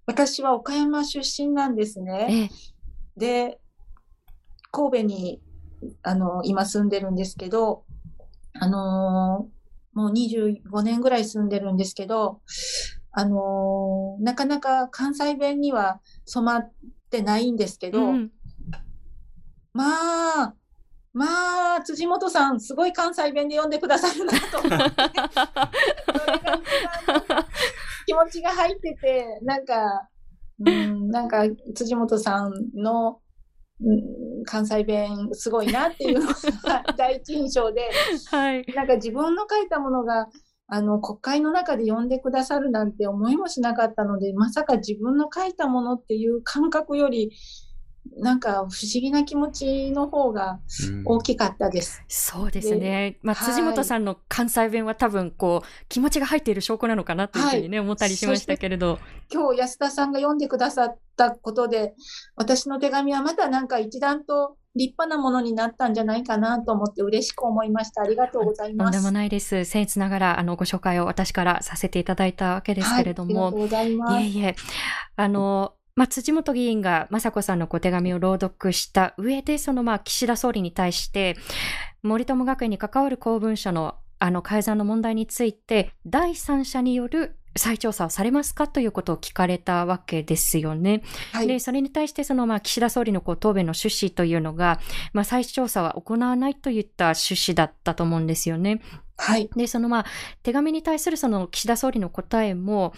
[0.06, 2.28] 私は岡山出身なんですね。
[2.30, 2.50] ええ、
[3.18, 3.60] で、
[4.72, 5.42] 神戸に、
[6.04, 7.84] あの、今住んでるんですけど、
[8.54, 9.50] あの
[9.94, 12.40] もう25年ぐらい住んでるんですけど、
[13.12, 16.72] あのー、なかなか関西弁には染まっ
[17.10, 18.32] てないんですけど、うん、
[19.74, 20.56] まあ、
[21.14, 24.40] まあ、辻元さん、すごい関西弁で読んでくださるなと
[28.06, 30.08] 気持ちが入ってて、なんか、
[30.66, 31.44] うん、なんか、
[31.74, 33.22] 辻元さんの、
[33.82, 33.94] う
[34.42, 36.36] ん、関西弁すごいなっていうのが
[36.98, 37.90] 第一印象で、
[38.30, 40.28] はい、なんか自分の書いたものが
[40.72, 47.32] あの、国会の中で呼んでくださるなんて思いもしなかったので、まさか自分の書いたものっていう感覚より、
[48.18, 50.60] なんか不思議な気持ちの方が
[51.06, 52.00] 大きかったです。
[52.00, 53.18] うん、そうですね。
[53.22, 59.00] まあ、辻元さんの関西弁は多分こう、気持ちが入っている証拠なのかなというふうにね、はい、思ったりしましたけれど。
[59.32, 61.94] 今日安田さんが読んでくださったことで、
[62.36, 68.02] 私の手紙はまたなんか一段と立派なものになったんじゃないかなと思って嬉しく思いました。
[68.02, 68.92] ありがとうございます。
[68.92, 69.56] とんでもないです。
[69.56, 73.46] 僭越ながら、あの、ご紹介を私からさせていただいたわけですけれども。
[73.46, 74.14] はい、ありがとうございます。
[74.22, 74.56] いえいえ。
[75.16, 81.36] あの、まあ、辻元議員が雅子さんのご手紙を朗読した上で、そのまあ岸田総理に対して、
[82.04, 88.70] 森友学園に関わる公文書のあの改ざんの問題について、第三者による再調査をされますか？
[88.70, 91.04] ということを聞かれたわけですよね。
[91.34, 94.80] はい、で、それに対してそのまあ岸田総理のこう答弁の趣旨というのが、
[95.12, 98.82] まあ再調査は行わないといった趣旨だったと思うんですよね。
[99.18, 99.50] はい。
[99.54, 100.06] で、そのまあ
[100.44, 102.94] 手紙に対するその岸田総理の答えも、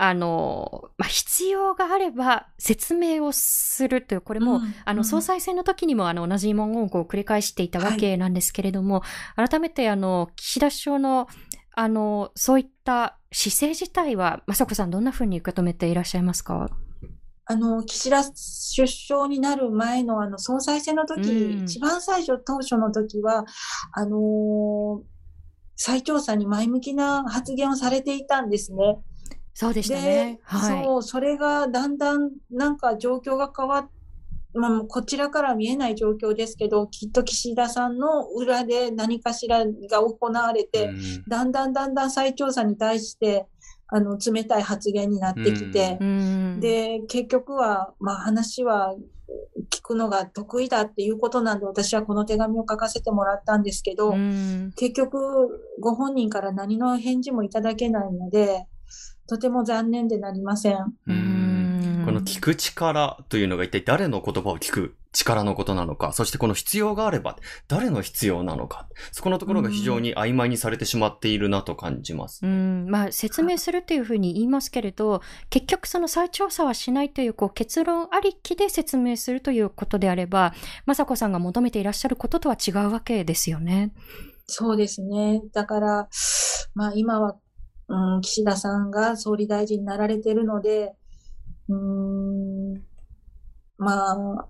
[0.00, 9.02] あの、まあ、必要があれば説明をするという、これも、うん、あの、総裁選の時にもあの、同じ文言を繰り返していたわけなんですけれども、
[9.34, 11.26] はい、改めてあの、岸田首相の
[11.74, 16.70] あの、そういった姿勢自体は、雅子さんどんなふうに受け止めていらっしゃいますか？
[17.44, 23.44] あの、岸田首相になる前のあの、総裁選の時、うん、一番最初、当初の時は、
[23.92, 25.02] あのー、
[25.76, 28.98] 再調査に前向きな発言をされていたんですね。
[29.60, 30.38] そうでしたね。
[30.44, 33.90] はい、そう、それがだんだんなんか状況が変わっ
[34.54, 43.46] まあ、こちらから見えない状況ですけど、きっと岸田さんの裏で何かしらが行われて、うん、だんだんだんだん再調査に対して、
[43.88, 48.94] あの、冷たい発言になってきて、うん、で、結局は、まあ話は
[49.70, 55.18] 聞くのが得意だっていうことなんで、私はこの手紙を書かせてもらったんですけど、うん、結局、
[55.80, 58.66] ご本人から何の返事もいただけないので、
[59.28, 60.94] とても残念でなりません。
[62.04, 67.36] この聞く力というのが一体誰の言葉を聞く力のことなのか、そしてこの必要があれば
[67.66, 72.46] 誰の必要なのか、そこのところが非常に曖昧にされてしまっているなと感じます。
[72.46, 80.54] うん、まあ説明するというふうに言いますけれど、結局その再調査はしないというこう結論ありきで説明するということであれば、
[80.86, 83.92] 雅子さんが求めていらっしゃることとは違うわけですよね。
[84.46, 85.42] そうですね。
[85.52, 86.08] だから、
[86.74, 87.36] まあ今は、
[87.88, 90.94] うん、岸田さんが総理大臣になられてるので、
[91.68, 92.74] うん、
[93.78, 94.48] まあ、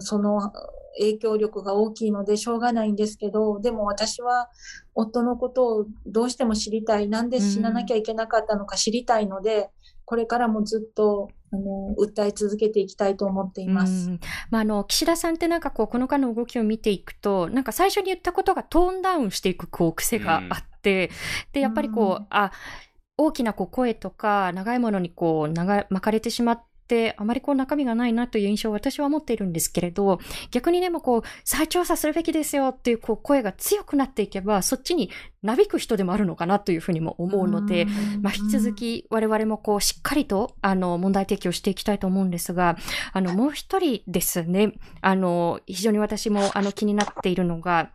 [0.00, 0.52] その
[0.98, 4.50] 影響力が大きいのでしょうがないんですけど、でも私は
[4.94, 7.08] 夫のことをどうしても知りたい。
[7.08, 9.70] なんで死ななきゃいけなかったのか知りたいので、
[10.04, 14.10] これからもずっとあの、訴え続けていきたいと思っています。
[14.50, 21.10] まあ、あの、岸田さんってなんかこう、この間の動きを見ていくと、なんか最初に言ったことがトーンダウンしていく、こう、癖があって、
[21.52, 22.52] で、やっぱりこう、あ、
[23.20, 30.18] 大きなこう声とか長いものにこう長巻かれてしまって、あまりこう中身がないなという印象を私は持っているんですけれど、
[30.50, 35.10] 逆にでもこう、再調査するべきですよっていうこう声が強くなっていけば、そっちに
[35.44, 37.86] なびく人でもあるのかなというふうにも思うので、
[38.20, 42.76] まあ、引き続き我々もこう、しっかりと、あの、問題提起をしていきたいと思うんですが、
[43.12, 47.90] あの、もう一人ですね、あの、非常に私もあの気になっているのが、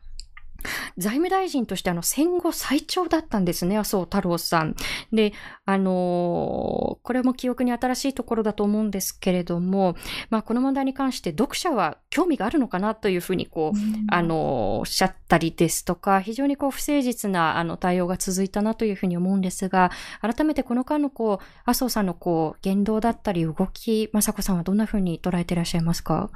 [0.97, 4.75] 財務大臣としてあの戦後最長だったんですね、麻生太郎さん。
[5.12, 5.34] で、
[5.65, 9.95] あのー、これも記憶に新しいところだと思うんですけれども、
[10.30, 13.78] まあこの問題に関して読者は興味があるのかなというふうにこう、
[14.10, 26.30] あのー、おっしゃったりですとか、非常にこう不誠実なあの対応が続いたなというふうに思うんですが、改めてこの間のこう、麻生さんのこう、言動だったり動き、雅子さんはどんなふうに捉えていらっしゃいますか？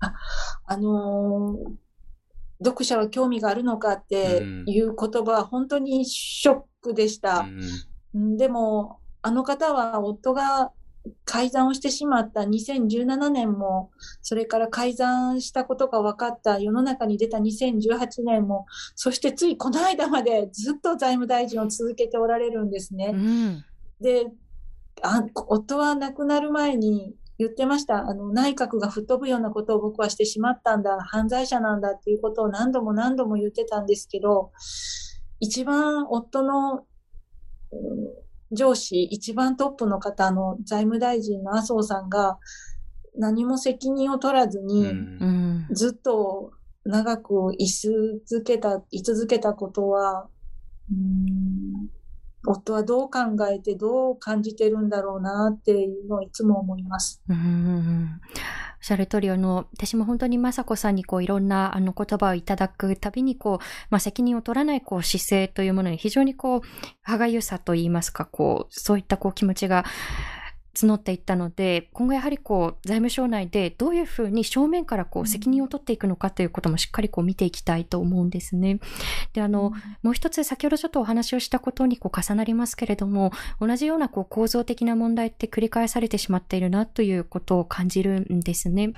[0.00, 0.14] あ、
[0.66, 1.85] あのー
[2.64, 7.46] 読者は興味があるのかっていう言葉は本当にショックでした。
[8.14, 10.72] うん、でも、あの方は夫が
[11.24, 12.40] 改ざんをしてしまった。
[12.40, 13.90] 2017年も、
[14.22, 16.58] それから改ざんしたことが分かった。
[16.58, 23.10] 世の中に出た2018年も、そしてついこの間までずっと財務大臣を続けておられるんですね。
[23.12, 23.64] うん、
[24.00, 24.26] で
[25.02, 28.08] あ、夫は亡くなる前に言ってました。
[28.08, 34.52] あの、内閣が吹っ飛ぶようなことを僕はしてしまったんだ、犯罪者なんだっていうことを何度も何度も言ってたんですけど、
[35.40, 42.38] 一番夫の、うん、上司、一番トップの方の財務大臣の麻生さんが
[43.18, 44.86] 何も責任を取らずに、
[45.72, 46.52] ずっと
[46.84, 50.28] 長く居続けた、居続けたことは、
[50.90, 51.95] うん
[52.46, 57.22] 夫はどう考えてどう感じてるんだろうなっていうのをいつも思います。
[57.28, 58.20] うん
[58.76, 66.60] おっしゃる通り、あの、私も本当に雅子さんにこういろんなあの言葉をいただくたびにこう、まあ責任を取らないこう姿勢というものに非常にこう、
[67.02, 69.84] 歯がゆさといいますか、こう、そういったこう気持ちが
[70.76, 78.78] 募っていったので、今後やはりこう、財務省内でどういうふうに正面からこう、責任を取っていくのかということもしっかりこう見ていきたいと思うんですね。
[79.32, 88.92] で、あの、もう一つ先ほどちょっとお話をしたことにこう重なりますけれども、同じようなこう構造的な問題って繰り返されてしまっているなということを感じるんですね。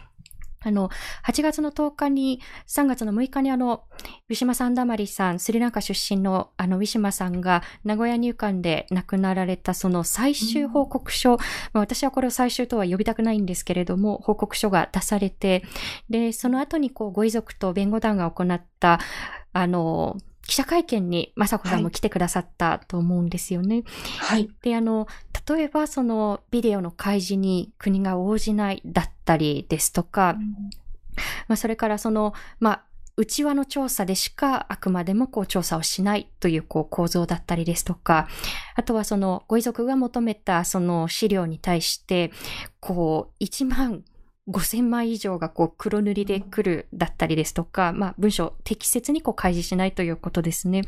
[0.60, 0.90] あの、
[1.24, 3.84] 8月の10日に、3月の6日にあの、
[4.28, 11.44] ウィシュマ・サンダマリさん、スリランカ出身のあの、ウィシュマさんが名古屋入管で亡くなられたその最終報告書、うん、ま
[11.74, 15.64] あ、私はこれを最終とは呼びたくないんですけれども、報告書が出されて、
[16.10, 19.00] で、その後にこう、ご遺族と弁護団が行った、
[19.52, 20.16] あの、
[20.48, 23.84] 記者会見に雅子さんも来てくださったと思うんですよね。
[24.18, 24.48] はい。
[24.62, 25.06] で、あの、
[25.48, 30.70] 例えばそのビデオの開示に国が応じないだったりですとか、うん、
[31.48, 32.82] まあ、それからその、まあ、
[33.16, 38.28] 内輪の調査でしかあくまでもこう調査をしないというこう構造だったりですとか、
[38.76, 42.30] あとはそのご遺族が求めたその資料に対して、
[42.78, 44.04] こう1万
[44.48, 50.82] 5000枚以上がこう黒塗りで来るだったりですとか、まあ文章適切にこう開示しないということですね。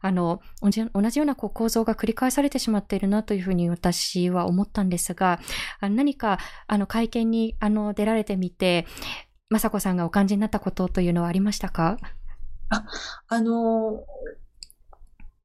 [0.00, 5.40] あの、同じようなこう構造が繰り返されてしまっているなというふうに私は思ったんですが、
[5.80, 8.86] 何かあの会見にあの出られてみて、
[9.50, 11.96] 雅子さんがお感じになったことというのはありましたか？
[12.68, 12.84] あ、
[13.28, 14.04] あの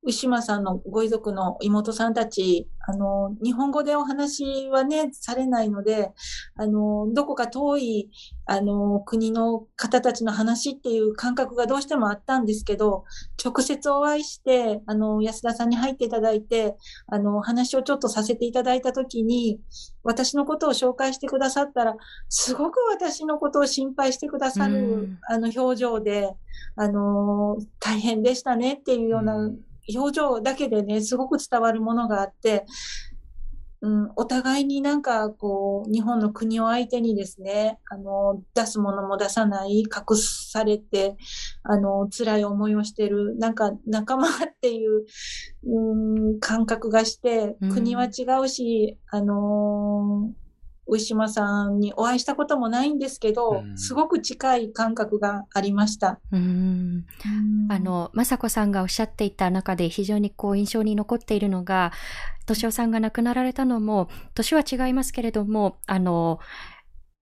[0.05, 6.11] 牛間さんのご遺族の妹さんたち、あの、日本語でお話はね、されないので、
[6.55, 8.11] あの、どこか遠い、
[8.45, 13.05] あの、国の方たちの話っていう感覚がどうしてもあったんですけど、
[13.43, 16.75] 直接お会いして、あの、安田さんに入っていただいて、
[17.07, 19.61] あの、話をちょっとさせていただいたときに、
[20.03, 21.95] 私のことを紹介してくださったら、
[22.27, 26.35] すごく私のことを心配してくださる、あの、表情で、
[26.75, 29.49] あの、大変でしたねっていうような、
[29.93, 32.65] 表情だけでね、すごく伝わるものがあって、
[33.81, 41.17] うん、お互いになんかこう、日本の国を相手にですね、あの、出すものも出さない、隠されて、
[41.63, 45.03] あの、辛い思いをしてる、なんか仲間っていう、
[45.65, 50.42] うん、感覚がして、国は違うし、うん、あのー
[50.85, 56.19] 上島さんにお会いしたこともないんですけど、うん、すごく近い感覚がありました。
[56.31, 57.05] うん。
[57.69, 61.91] あの、雅子さんがおっしゃっていた中で非常にこう印象に残っているのが、
[62.41, 66.39] 敏夫さんが亡くなられたのも、年は違いますけれども、あの、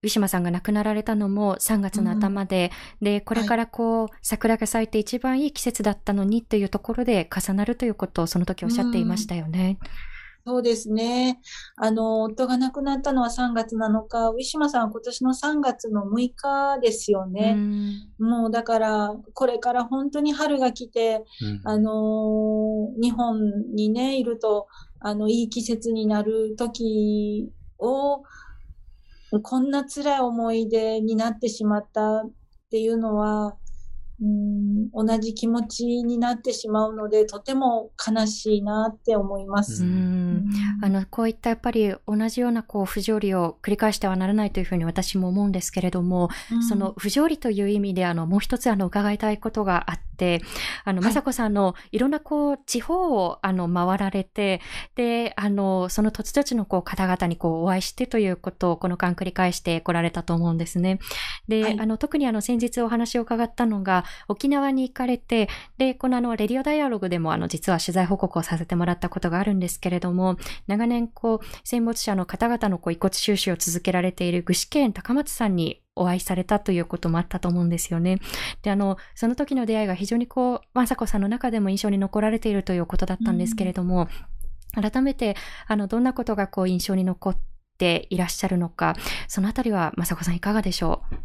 [0.04, 9.78] ウィシュマさんが亡くなられたのも3月の頭で、うん、で、これからこう、はい、桜が咲いて一番いい季節だったのにというところで重なるということをその時おっしゃっていましたよね。
[9.80, 10.11] うん
[10.45, 11.39] そうですね。
[11.75, 17.55] あの、夫が亡くなったのは3月7日、ウィシュマさんは今年の3月の6日ですよね。
[18.20, 23.39] うもうだから、これから本当に春が来て、うん、あの、日本
[23.76, 24.68] にね、いると、
[24.99, 28.24] あの、いい季節になる時を、
[29.43, 32.32] こんな辛い思い出になってしまったっ
[32.72, 33.57] ていうのは、
[34.22, 34.61] うん
[34.93, 39.84] 同じ気持ちになってしまうので、とても悲しいなって思います。
[39.84, 40.49] うん。
[40.82, 50.41] あの、こういったやっぱり同じようなこう不条理を繰り返してはならないというふうに私も思うんですけれども、うん、その不条理という意味であの、もう一つあの、伺いたいことがあって、
[50.84, 54.61] あの、まさこさんのいろんなこう、地方をあの、回られて、
[54.95, 60.99] で、あの、その土地土地のこう、方々にこう、お会いしてということをこの間繰り返して来られたと思うんですね。
[61.47, 70.38] で、はい、あの、特にあの、先日お話を伺ったのが、沖縄に行かれて、で、このあの、レディオダイアログでもあの、実は取材報告をさせてもらったことがあるんですけれども、
[70.68, 78.20] 長年こう、戦没者の方々のこう、遺骨収集を続けられている具志堅高松さんにお会いされたということもあったと思うんですよね。
[78.62, 84.07] で、あの、その時の出会いが非常にこう、まさこさんの中でも印象に残られているということだったんですけれども、
[84.78, 85.36] うん、改めて、
[85.68, 87.38] あの、どんなことがこう、印象に残っ
[87.78, 88.95] ていらっしゃるのか、
[89.28, 91.16] そのあたりは、まさこさんいかがでしょう？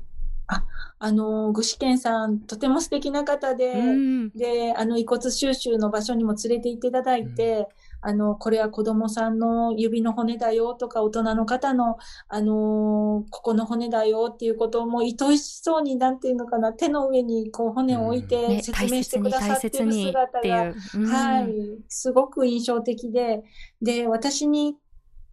[0.48, 0.64] あ、
[0.98, 7.68] あの、具志堅さん、とても素敵な方で、うん、で、あの、遺骨収集の場所にも連れて行っていただいて、
[8.02, 21.48] うん、あの、これは子供さんの指の骨だよとか、大人の方の、あのここの骨だよっていうことをもう愛しそうに、なんていうのかな、手の上にこう骨を置いて説明してくださっている姿が、うん、はい、
[21.88, 23.42] すごく印象的で、
[23.82, 24.76] で、私に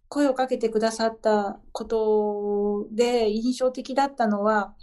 [0.08, 4.74] 声をかけてくださったことで印象的だったのは、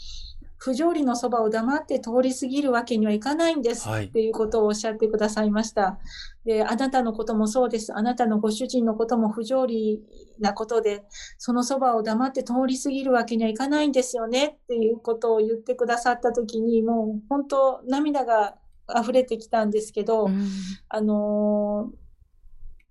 [0.58, 5.98] 不条理のそばを黙って通り過ぎるわけにはいかないんです、っていうことをおっしゃってくださいました。
[6.46, 7.96] で、あなたのこともそうです。
[7.96, 10.04] あなたのご主人のことも不条理
[10.40, 11.04] なことで、
[11.40, 18.56] そのそばを黙って通り過ぎるわけにはいかないんですよねっていうことを言ってくださったときに、もう本当涙が
[18.96, 20.48] 溢れてきたんですけど、うん、
[20.90, 22.02] あのー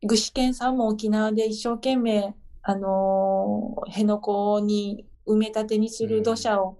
[0.03, 6.78] 具志堅さんも沖縄で一生懸命、あの、辺野古に埋め立てにする土砂を、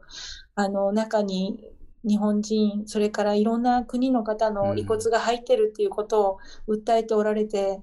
[0.57, 1.71] うん、あの、中に
[2.03, 7.81] 日本人、それからいろんな国の方の遺骨が入ってるっていうことを訴えておられて、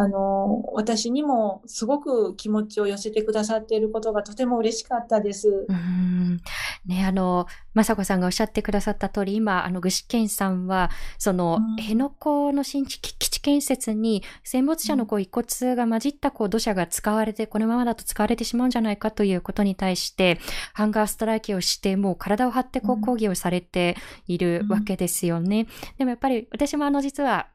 [0.00, 5.66] あの、私にもすごく気持ちを寄せてくださっていることがとても嬉しかったです。
[5.68, 6.40] うん。
[6.86, 20.40] ね、あの、まさこさんがおっしゃってくださった通り、今、あの、具志堅さんは、その、辺野古の新基地建設に、戦没者のこう遺骨が混じったこう土砂が使われて、このままだと使われてしまうんじゃないかということに対して、
[20.72, 25.66] ハンガーストライキをして、もう体を張ってこう抗議をされているわけですよね。
[25.98, 27.48] でもやっぱり、私もあの、実は、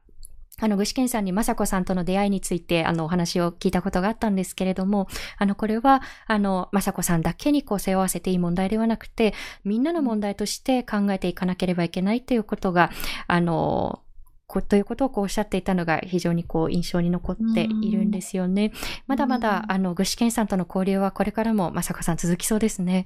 [0.62, 9.34] あの、具志堅さんに雅子さんとの出会いについて、あの、お話を聞いたことがあったんですけれども、あの、これは、あの、雅子さんだけにこう、背負わせていい問題ではなくて、
[9.64, 12.89] みんなの問題として考えていかなければいけないということが、
[13.28, 14.01] あの、
[14.70, 18.72] ということをこうおっしゃっていたのが非常にこう印象に残っているんですよね。
[19.08, 23.06] まだまだ、あの、具志堅さんとの交流はこれからも雅子さん続きそうですね。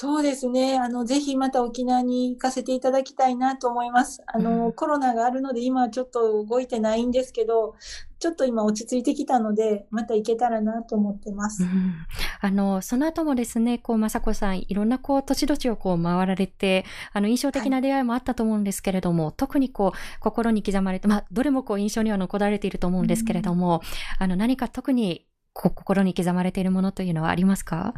[0.00, 0.78] そうですね。
[0.78, 4.22] あの、ぜひまた沖縄に行かせていただきたいなと思います。
[4.28, 7.74] あの、うん、コロナがあるので今はちょっと動いてないんですけど、
[8.18, 11.64] ちょっと今落ち着いてきたので、また行けたらなと思ってます。
[11.64, 11.92] うん、
[12.40, 23.82] あの、その後もですね、こう、雅子さん、いろんなこう、土地土地をこう回られて、あの、印象的な出会いもあったと思うんですけれども、はい、特にこう、心に刻まれて、まあ、どれもこう、印象には残られていると思うんですけれども、
[24.20, 27.92] うん、あの、何か特にこう心に刻まれているものというのはありますか？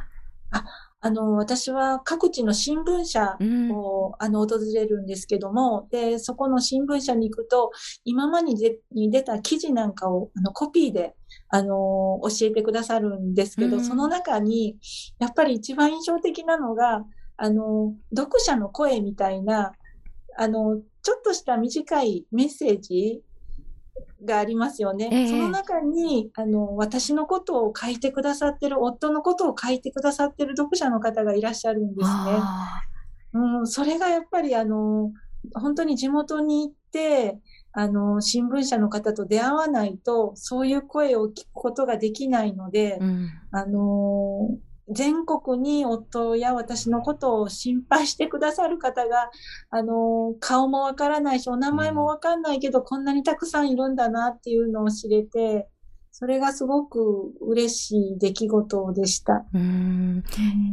[0.51, 0.65] あ
[1.05, 3.37] あの、私は各地の新聞社
[3.73, 7.73] を、うん、あの、訪れるんですけども、で、そこの新聞社に行くと、
[8.05, 8.53] 今まで
[8.93, 11.17] に出た記事なんかを、あの、コピーで、
[11.49, 14.77] あの、教えてくださるんですけど、うん、その中に、
[15.19, 17.05] やっぱり一番印象的なのが、
[17.37, 19.73] あの、読者の声みたいな、
[20.39, 23.23] あの、ちょっとした短いメッセージ
[24.25, 25.09] がありますよね。
[25.13, 32.15] えー、その中に、あの、私のことを書いてくださってる、夫のことを書いてくださってる読者の方がいらっしゃるんですね。
[33.35, 35.13] うん、それがやっぱり、あの、
[35.55, 37.39] 本当に地元に行って、
[37.73, 44.51] あの、新聞社の方と出会わないと、そういう声を聞くことができないので、うん、あの、
[44.93, 49.31] 全国に夫や私のことを心配してくださる方が、
[49.71, 55.69] あの、顔もわからないし、お名前もわかんないけど、こんなにたくさんいるんだなっていうのを知れて、
[56.15, 59.47] それがすごく嬉しい出来事でした。
[59.55, 60.23] うん。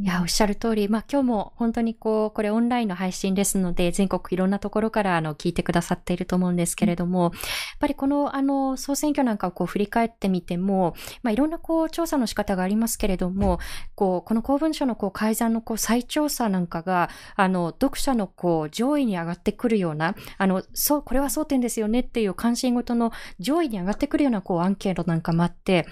[0.04, 7.32] いや、おっしゃる通り、まあ今日も本当にこう、これオンラインの配信ですので、全国いろんなところからあの聞いてくださっていると思うんですけれども、やっ
[7.80, 13.60] ぱりこのあの総選挙なんかをこう振り返ってみても、まあいろんなこう調査の仕方がありますけれども、
[13.96, 25.88] こう、この公文書のこう改ざんのこう再調査なんかが、あの、読者のこう上位に上がってくるような、あの、そう、これは争点ですよねっていう関心ごとの上位に上がってくるようなこうアンケートなんかもあって、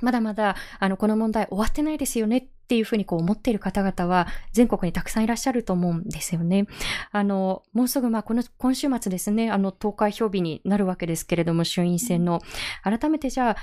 [0.00, 6.66] まだまだ、あの、この問題終わってないですよねっていうふうにこう思っている方々は全国にたくさんいらっしゃると思うんですよね。
[7.10, 12.40] あの、もうすぐまあこの今週末ですね、あの投開票日になるわけですけれども、衆院選の。
[12.84, 13.56] 改めてじゃあ、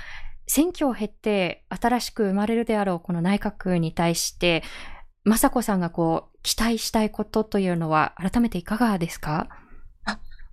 [0.46, 4.62] 選挙を経って新しく生まれるであろうこの内閣に対して、
[5.24, 9.48] 雅子さんがこう期待したいことというのは改めていかがですか？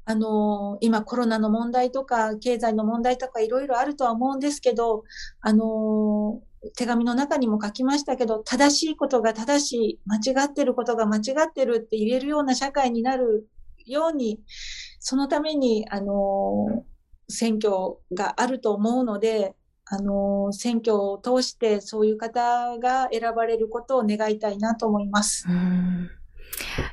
[0.06, 5.04] あの、今コロナの問題とか、経済の問題とかいろいろあるとは思うんですけど、
[5.42, 6.42] あの、
[6.76, 13.50] 手紙の中にも書きましたけど、正しいことが正しい、間違ってることが間違ってるって言えるような社会になる
[13.86, 14.42] ように、
[15.00, 16.86] そのために、あの、
[17.30, 25.46] 選挙があると思うので、あの、選挙を通してそういう方が選ばれることを願いたいなと思います。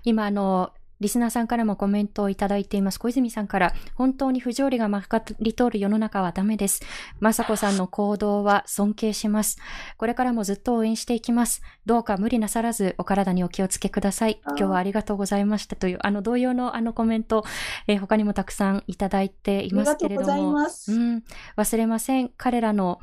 [0.04, 0.70] 今、あの、
[1.00, 2.98] リスナーさんからもコメントをいただいています。
[2.98, 6.82] 小泉さんから、本当に不条理がまかり通る世の中はダメです。
[7.20, 9.58] まさこさんの行動は尊敬します。
[9.96, 11.62] これからもずっと応援していきます。
[11.86, 14.40] どうか無理なさらずお体にお気をつけください。
[14.44, 17.44] 今日はありがとうございましたという、あの同様のあのコメント、
[17.86, 20.50] えー、他にもたくさんいただいていますけれども。
[20.50, 21.22] うん、
[21.56, 22.30] 忘れません。
[22.36, 23.00] 彼らの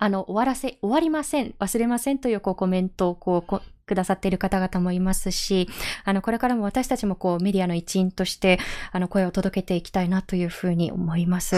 [0.00, 5.68] あの、終わらせ、終わりません、忘れませんというこうコメントをこう、くださっている方々もいますし、
[6.04, 8.60] あの、これからも私たちもこうメディアの一員として、
[8.92, 11.56] あの、声を届けていきたいなというふうに思います。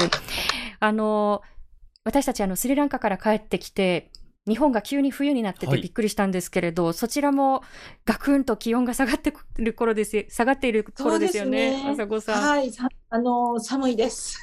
[0.79, 1.43] あの、
[2.05, 4.11] 私たちあの、スリランカから帰ってきて、
[4.51, 7.63] 日本が急に冬になっててびっくりしたんですけれど、はい、そちらも
[8.05, 12.43] ガクンと気温が下がっている頃です、下がっている頃ですよね、あさこさん。
[12.43, 12.73] はい、
[13.11, 14.39] あの、寒いです。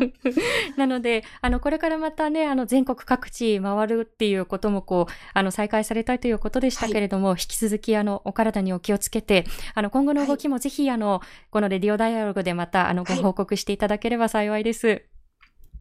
[0.76, 11.20] なので、あの、これからまたね、あの、全国各地回るっていうことも、こう、あの、再開されたいということでしたけれども、はい、引き続き、あの、お体にお気をつけて、あの、今後の動きもぜひ、あの、
[11.50, 15.02] このレディオダイアログでまた、あの、ご報告していただければ幸いです。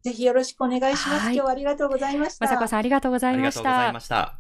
[0.04, 1.26] ぜひよろしくお願いします。
[1.26, 2.46] はい、今日はありがとうございました。
[2.46, 3.60] まさこさんありがとうございました。
[3.60, 4.40] ありがとうございました。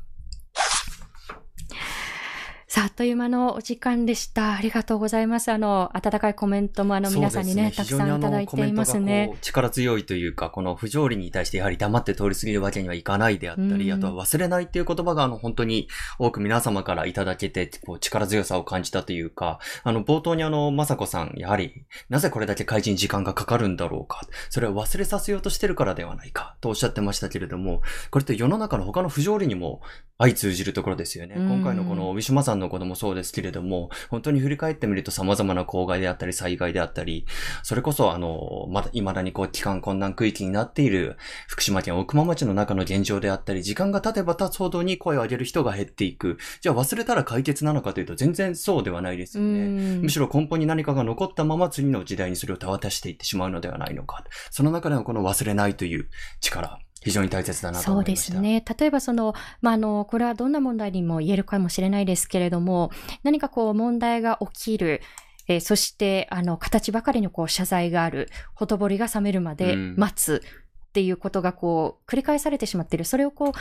[2.80, 4.54] さあ、あっという間のお時間でした。
[4.54, 5.52] ありがとうございます。
[5.52, 9.38] あの、温かいコメントもあの皆さんにね、ねたくさんいただいていますね。
[9.42, 24.22] 力強いというか、この不条理に対してやはり黙って通り過ぎるわけにはいかないであったり、あとは忘れないっていう言葉があの本当に多く皆様からいただけて、こう力強さを感じたというか、あの冒頭にあの、まさこさん、やはり、なぜこれだけ開示に時間がかかるんだろうか。
[24.50, 29.82] それは忘れさせようとしてるからではないか、とおっしゃってましたけれども、これって世の中の他の不条理にも
[30.18, 31.36] 相通じるところですよね。
[31.36, 37.26] 今回のこのウィシュマさんのこともそうですけれども、本当に振り返ってみると様々な公害であったり災害であったり、
[37.64, 41.18] それこそあの、まだ未だにこう期間困難区域になっている
[41.48, 46.38] 福島県奥間町の中の現状であったり、時間が経てば経つほどに声を上げる人が減っていく。
[46.62, 50.00] じゃあ忘れたら解決なのかというと全然そうではないですよね。
[50.00, 54.24] むしろ根本に何かが残ったまま次の時代にそれを手渡していってしまうのではないのか。
[54.52, 56.10] その中でのこの忘れないという
[56.42, 56.80] 力。
[57.02, 58.34] 非常に大切だなと思いました。
[58.34, 58.64] そうですね。
[58.80, 62.92] 例えばその、まあ、あの、これはどんな問題にも言えるかもしれないですけれども、
[63.24, 65.02] 何かこう問題が起きる、
[65.48, 70.44] えー、そして、あの、形ばかりのこう謝罪がある、ほとぼりが冷めるまで待つ
[70.90, 73.06] っていうことがこう、繰り返されてしまっている。
[73.06, 73.60] それをこう、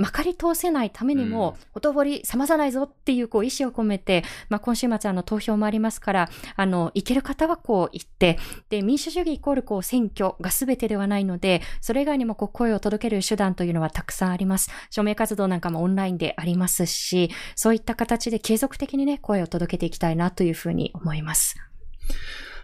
[0.00, 8.38] まかり通せないためにも、ほとぼり冷まさないぞっていう、こう、意思を込めて、まあ、今週末、あの、投票もありますから、あの、行ける方はこう、行って、
[8.70, 14.70] で、民主主義イコール、こう、選挙が全てではないので、それ以外にも、こう、声を届ける手段というのはたくさんあります。
[14.88, 21.56] 署名活動なんかもオンラインでありますし、そういった形で継続的にね、声を届けていきたいなというふうに思います。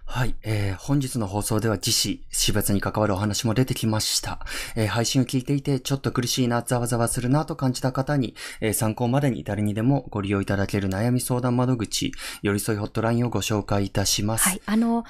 [0.09, 4.39] はい、えー、本日の放送では自死、死別に関わるお話も出てきました。
[4.77, 14.49] えー、配信を聞いていてちょっと苦しいな、ざわざわするなと感じた方に、えー、参考までに誰にでもご利用いただける悩み相談窓口、寄り添いホットラインをご紹介いたします。
[14.49, 15.05] はい、あの、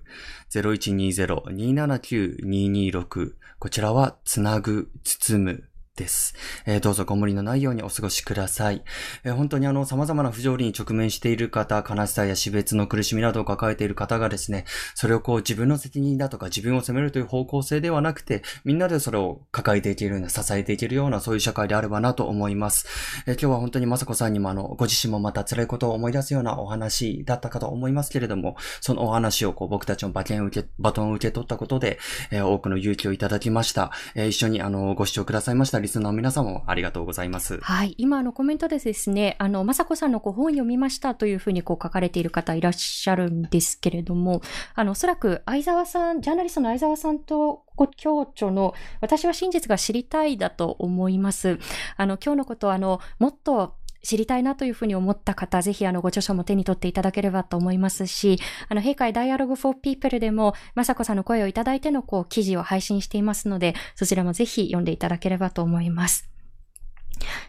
[0.51, 5.69] 0120-279-226、こちらは、つなぐ、包む、
[5.99, 6.33] です。
[6.65, 8.83] えー、どうぞご無理のないようにお過ごしください。
[9.25, 22.87] えー、本当にあの、様々な不条理に直面している方、悲しさや死別の苦しみなどを抱えている方がですね、それをこう自分の責任だとか自分を責めるという方向性ではなくて、みんなでそれを抱えていけるような、支えていけるような、そういう社会であればなと思います。
[23.27, 31.99] えー、今日は本当にまさこさんにもあの、ご自身もまた辛いことを思い出すようなお話だったかと思いますけれども、そのお話をこう僕たちの馬券を受け、バトンを受け取ったことで、
[32.31, 33.91] え、多くの勇気をいただきました。
[34.15, 37.59] え、一緒にあの、ご視聴くださいましたスナーの皆さんもありがとうございます。
[37.59, 37.95] はい。
[37.97, 44.41] 今、あの、コメントでですね、あの、まさこさんのこう本読みましたというふうにこう書かれている方いらっしゃるんですけれども、
[44.75, 51.59] あの、おそらく相沢さん、ジャーナリストの相沢さんとご共著の、私は真実が知りたいだと思います。
[51.97, 66.29] あの、今日のことは、あの、もっと知りたいなというふうに思った方、ぜひあのご著書も手に取っていただければと思いますし、あの、閉会ダイアログフォーピープルでも、まさこさんの声をいただいてのこう記事を配信していますので、そちらもぜひ読んでいただければと思います。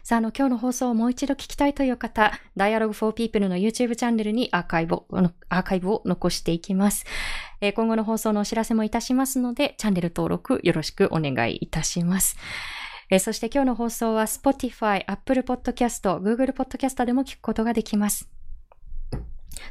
[0.03, 5.05] さあ、あの、今日の放送をもう一度聞きたいという方、Dialogue for People の YouTube チャンネルにアーカイブを、
[5.49, 7.05] アーカイブを残していきます。
[7.61, 12.35] えー、今後の放送のお知らせもいたしますので、チャンネル登録よろしくお願いいたします。
[13.11, 18.29] えー、そして今日の放送は Spotify、Apple Podcast、Google Podcast でも聞くことができます。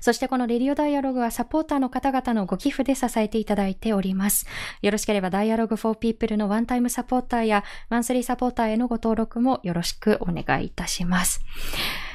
[0.00, 4.46] そしてこのレディオダイアログはサポーターの方々のご寄付で支えていただいております。
[4.82, 11.40] よろしければダイアログフォーピープルのワンタイムサポーターやマンスリーサポーターへのご登録もよろしくお願いいたします。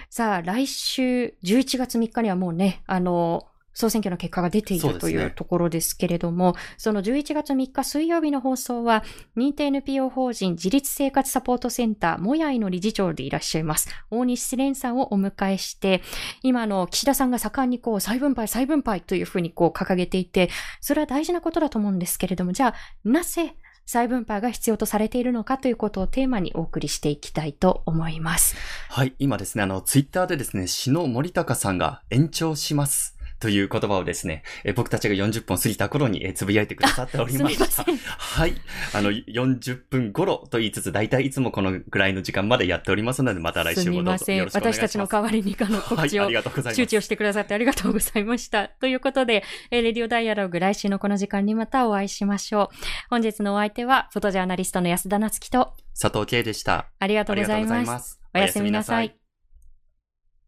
[0.09, 9.03] さあ、来週11月3日にはもうね、あの、総選挙の結果が出ているというところですけれども、そ、の11月3日水曜日の放送は、
[9.37, 16.01] 認定 NPO 法人自立生活サポートセンター、もやいの理事長でいらっしゃいます、大西蓮さんをお迎えして、
[16.41, 20.49] 今の岸田さんが盛んにこう、再分配、再分配というふうにこう掲げていて、
[20.79, 23.55] それは大事なことだと思うんですけれども、じゃあ、なぜ
[23.85, 28.55] 再分配が必要とされているのかということをテーマにお送りしていきたいと思います。
[28.89, 37.85] はい、今ですね、あの、ツイッターでですね、篠森高さんが延長しますという言葉をですね、え僕たちが40分過ぎた頃に、えつぶやいてくださっておりました。
[38.17, 38.55] はい。
[38.93, 44.77] あの、40分頃と言いつつ、大体いつもこのぐらいの時間までやっておりますので、また来週もどうぞよろしくお願いします。
[44.77, 48.69] 私たちの代わりにあの告知を、はい、周知をしてくださってありがとうございました。
[48.69, 52.75] ということで、えレディオダイアログ来週のこの時間にまたお会いしましょう。
[53.09, 56.87] 本日のお相手は、フォトジャーナリストの安田なつきと、佐藤慶でした。
[56.99, 58.19] ありがとうございます。
[58.33, 59.15] おやすみなさい。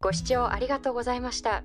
[0.00, 1.64] ご視聴ありがとうございました。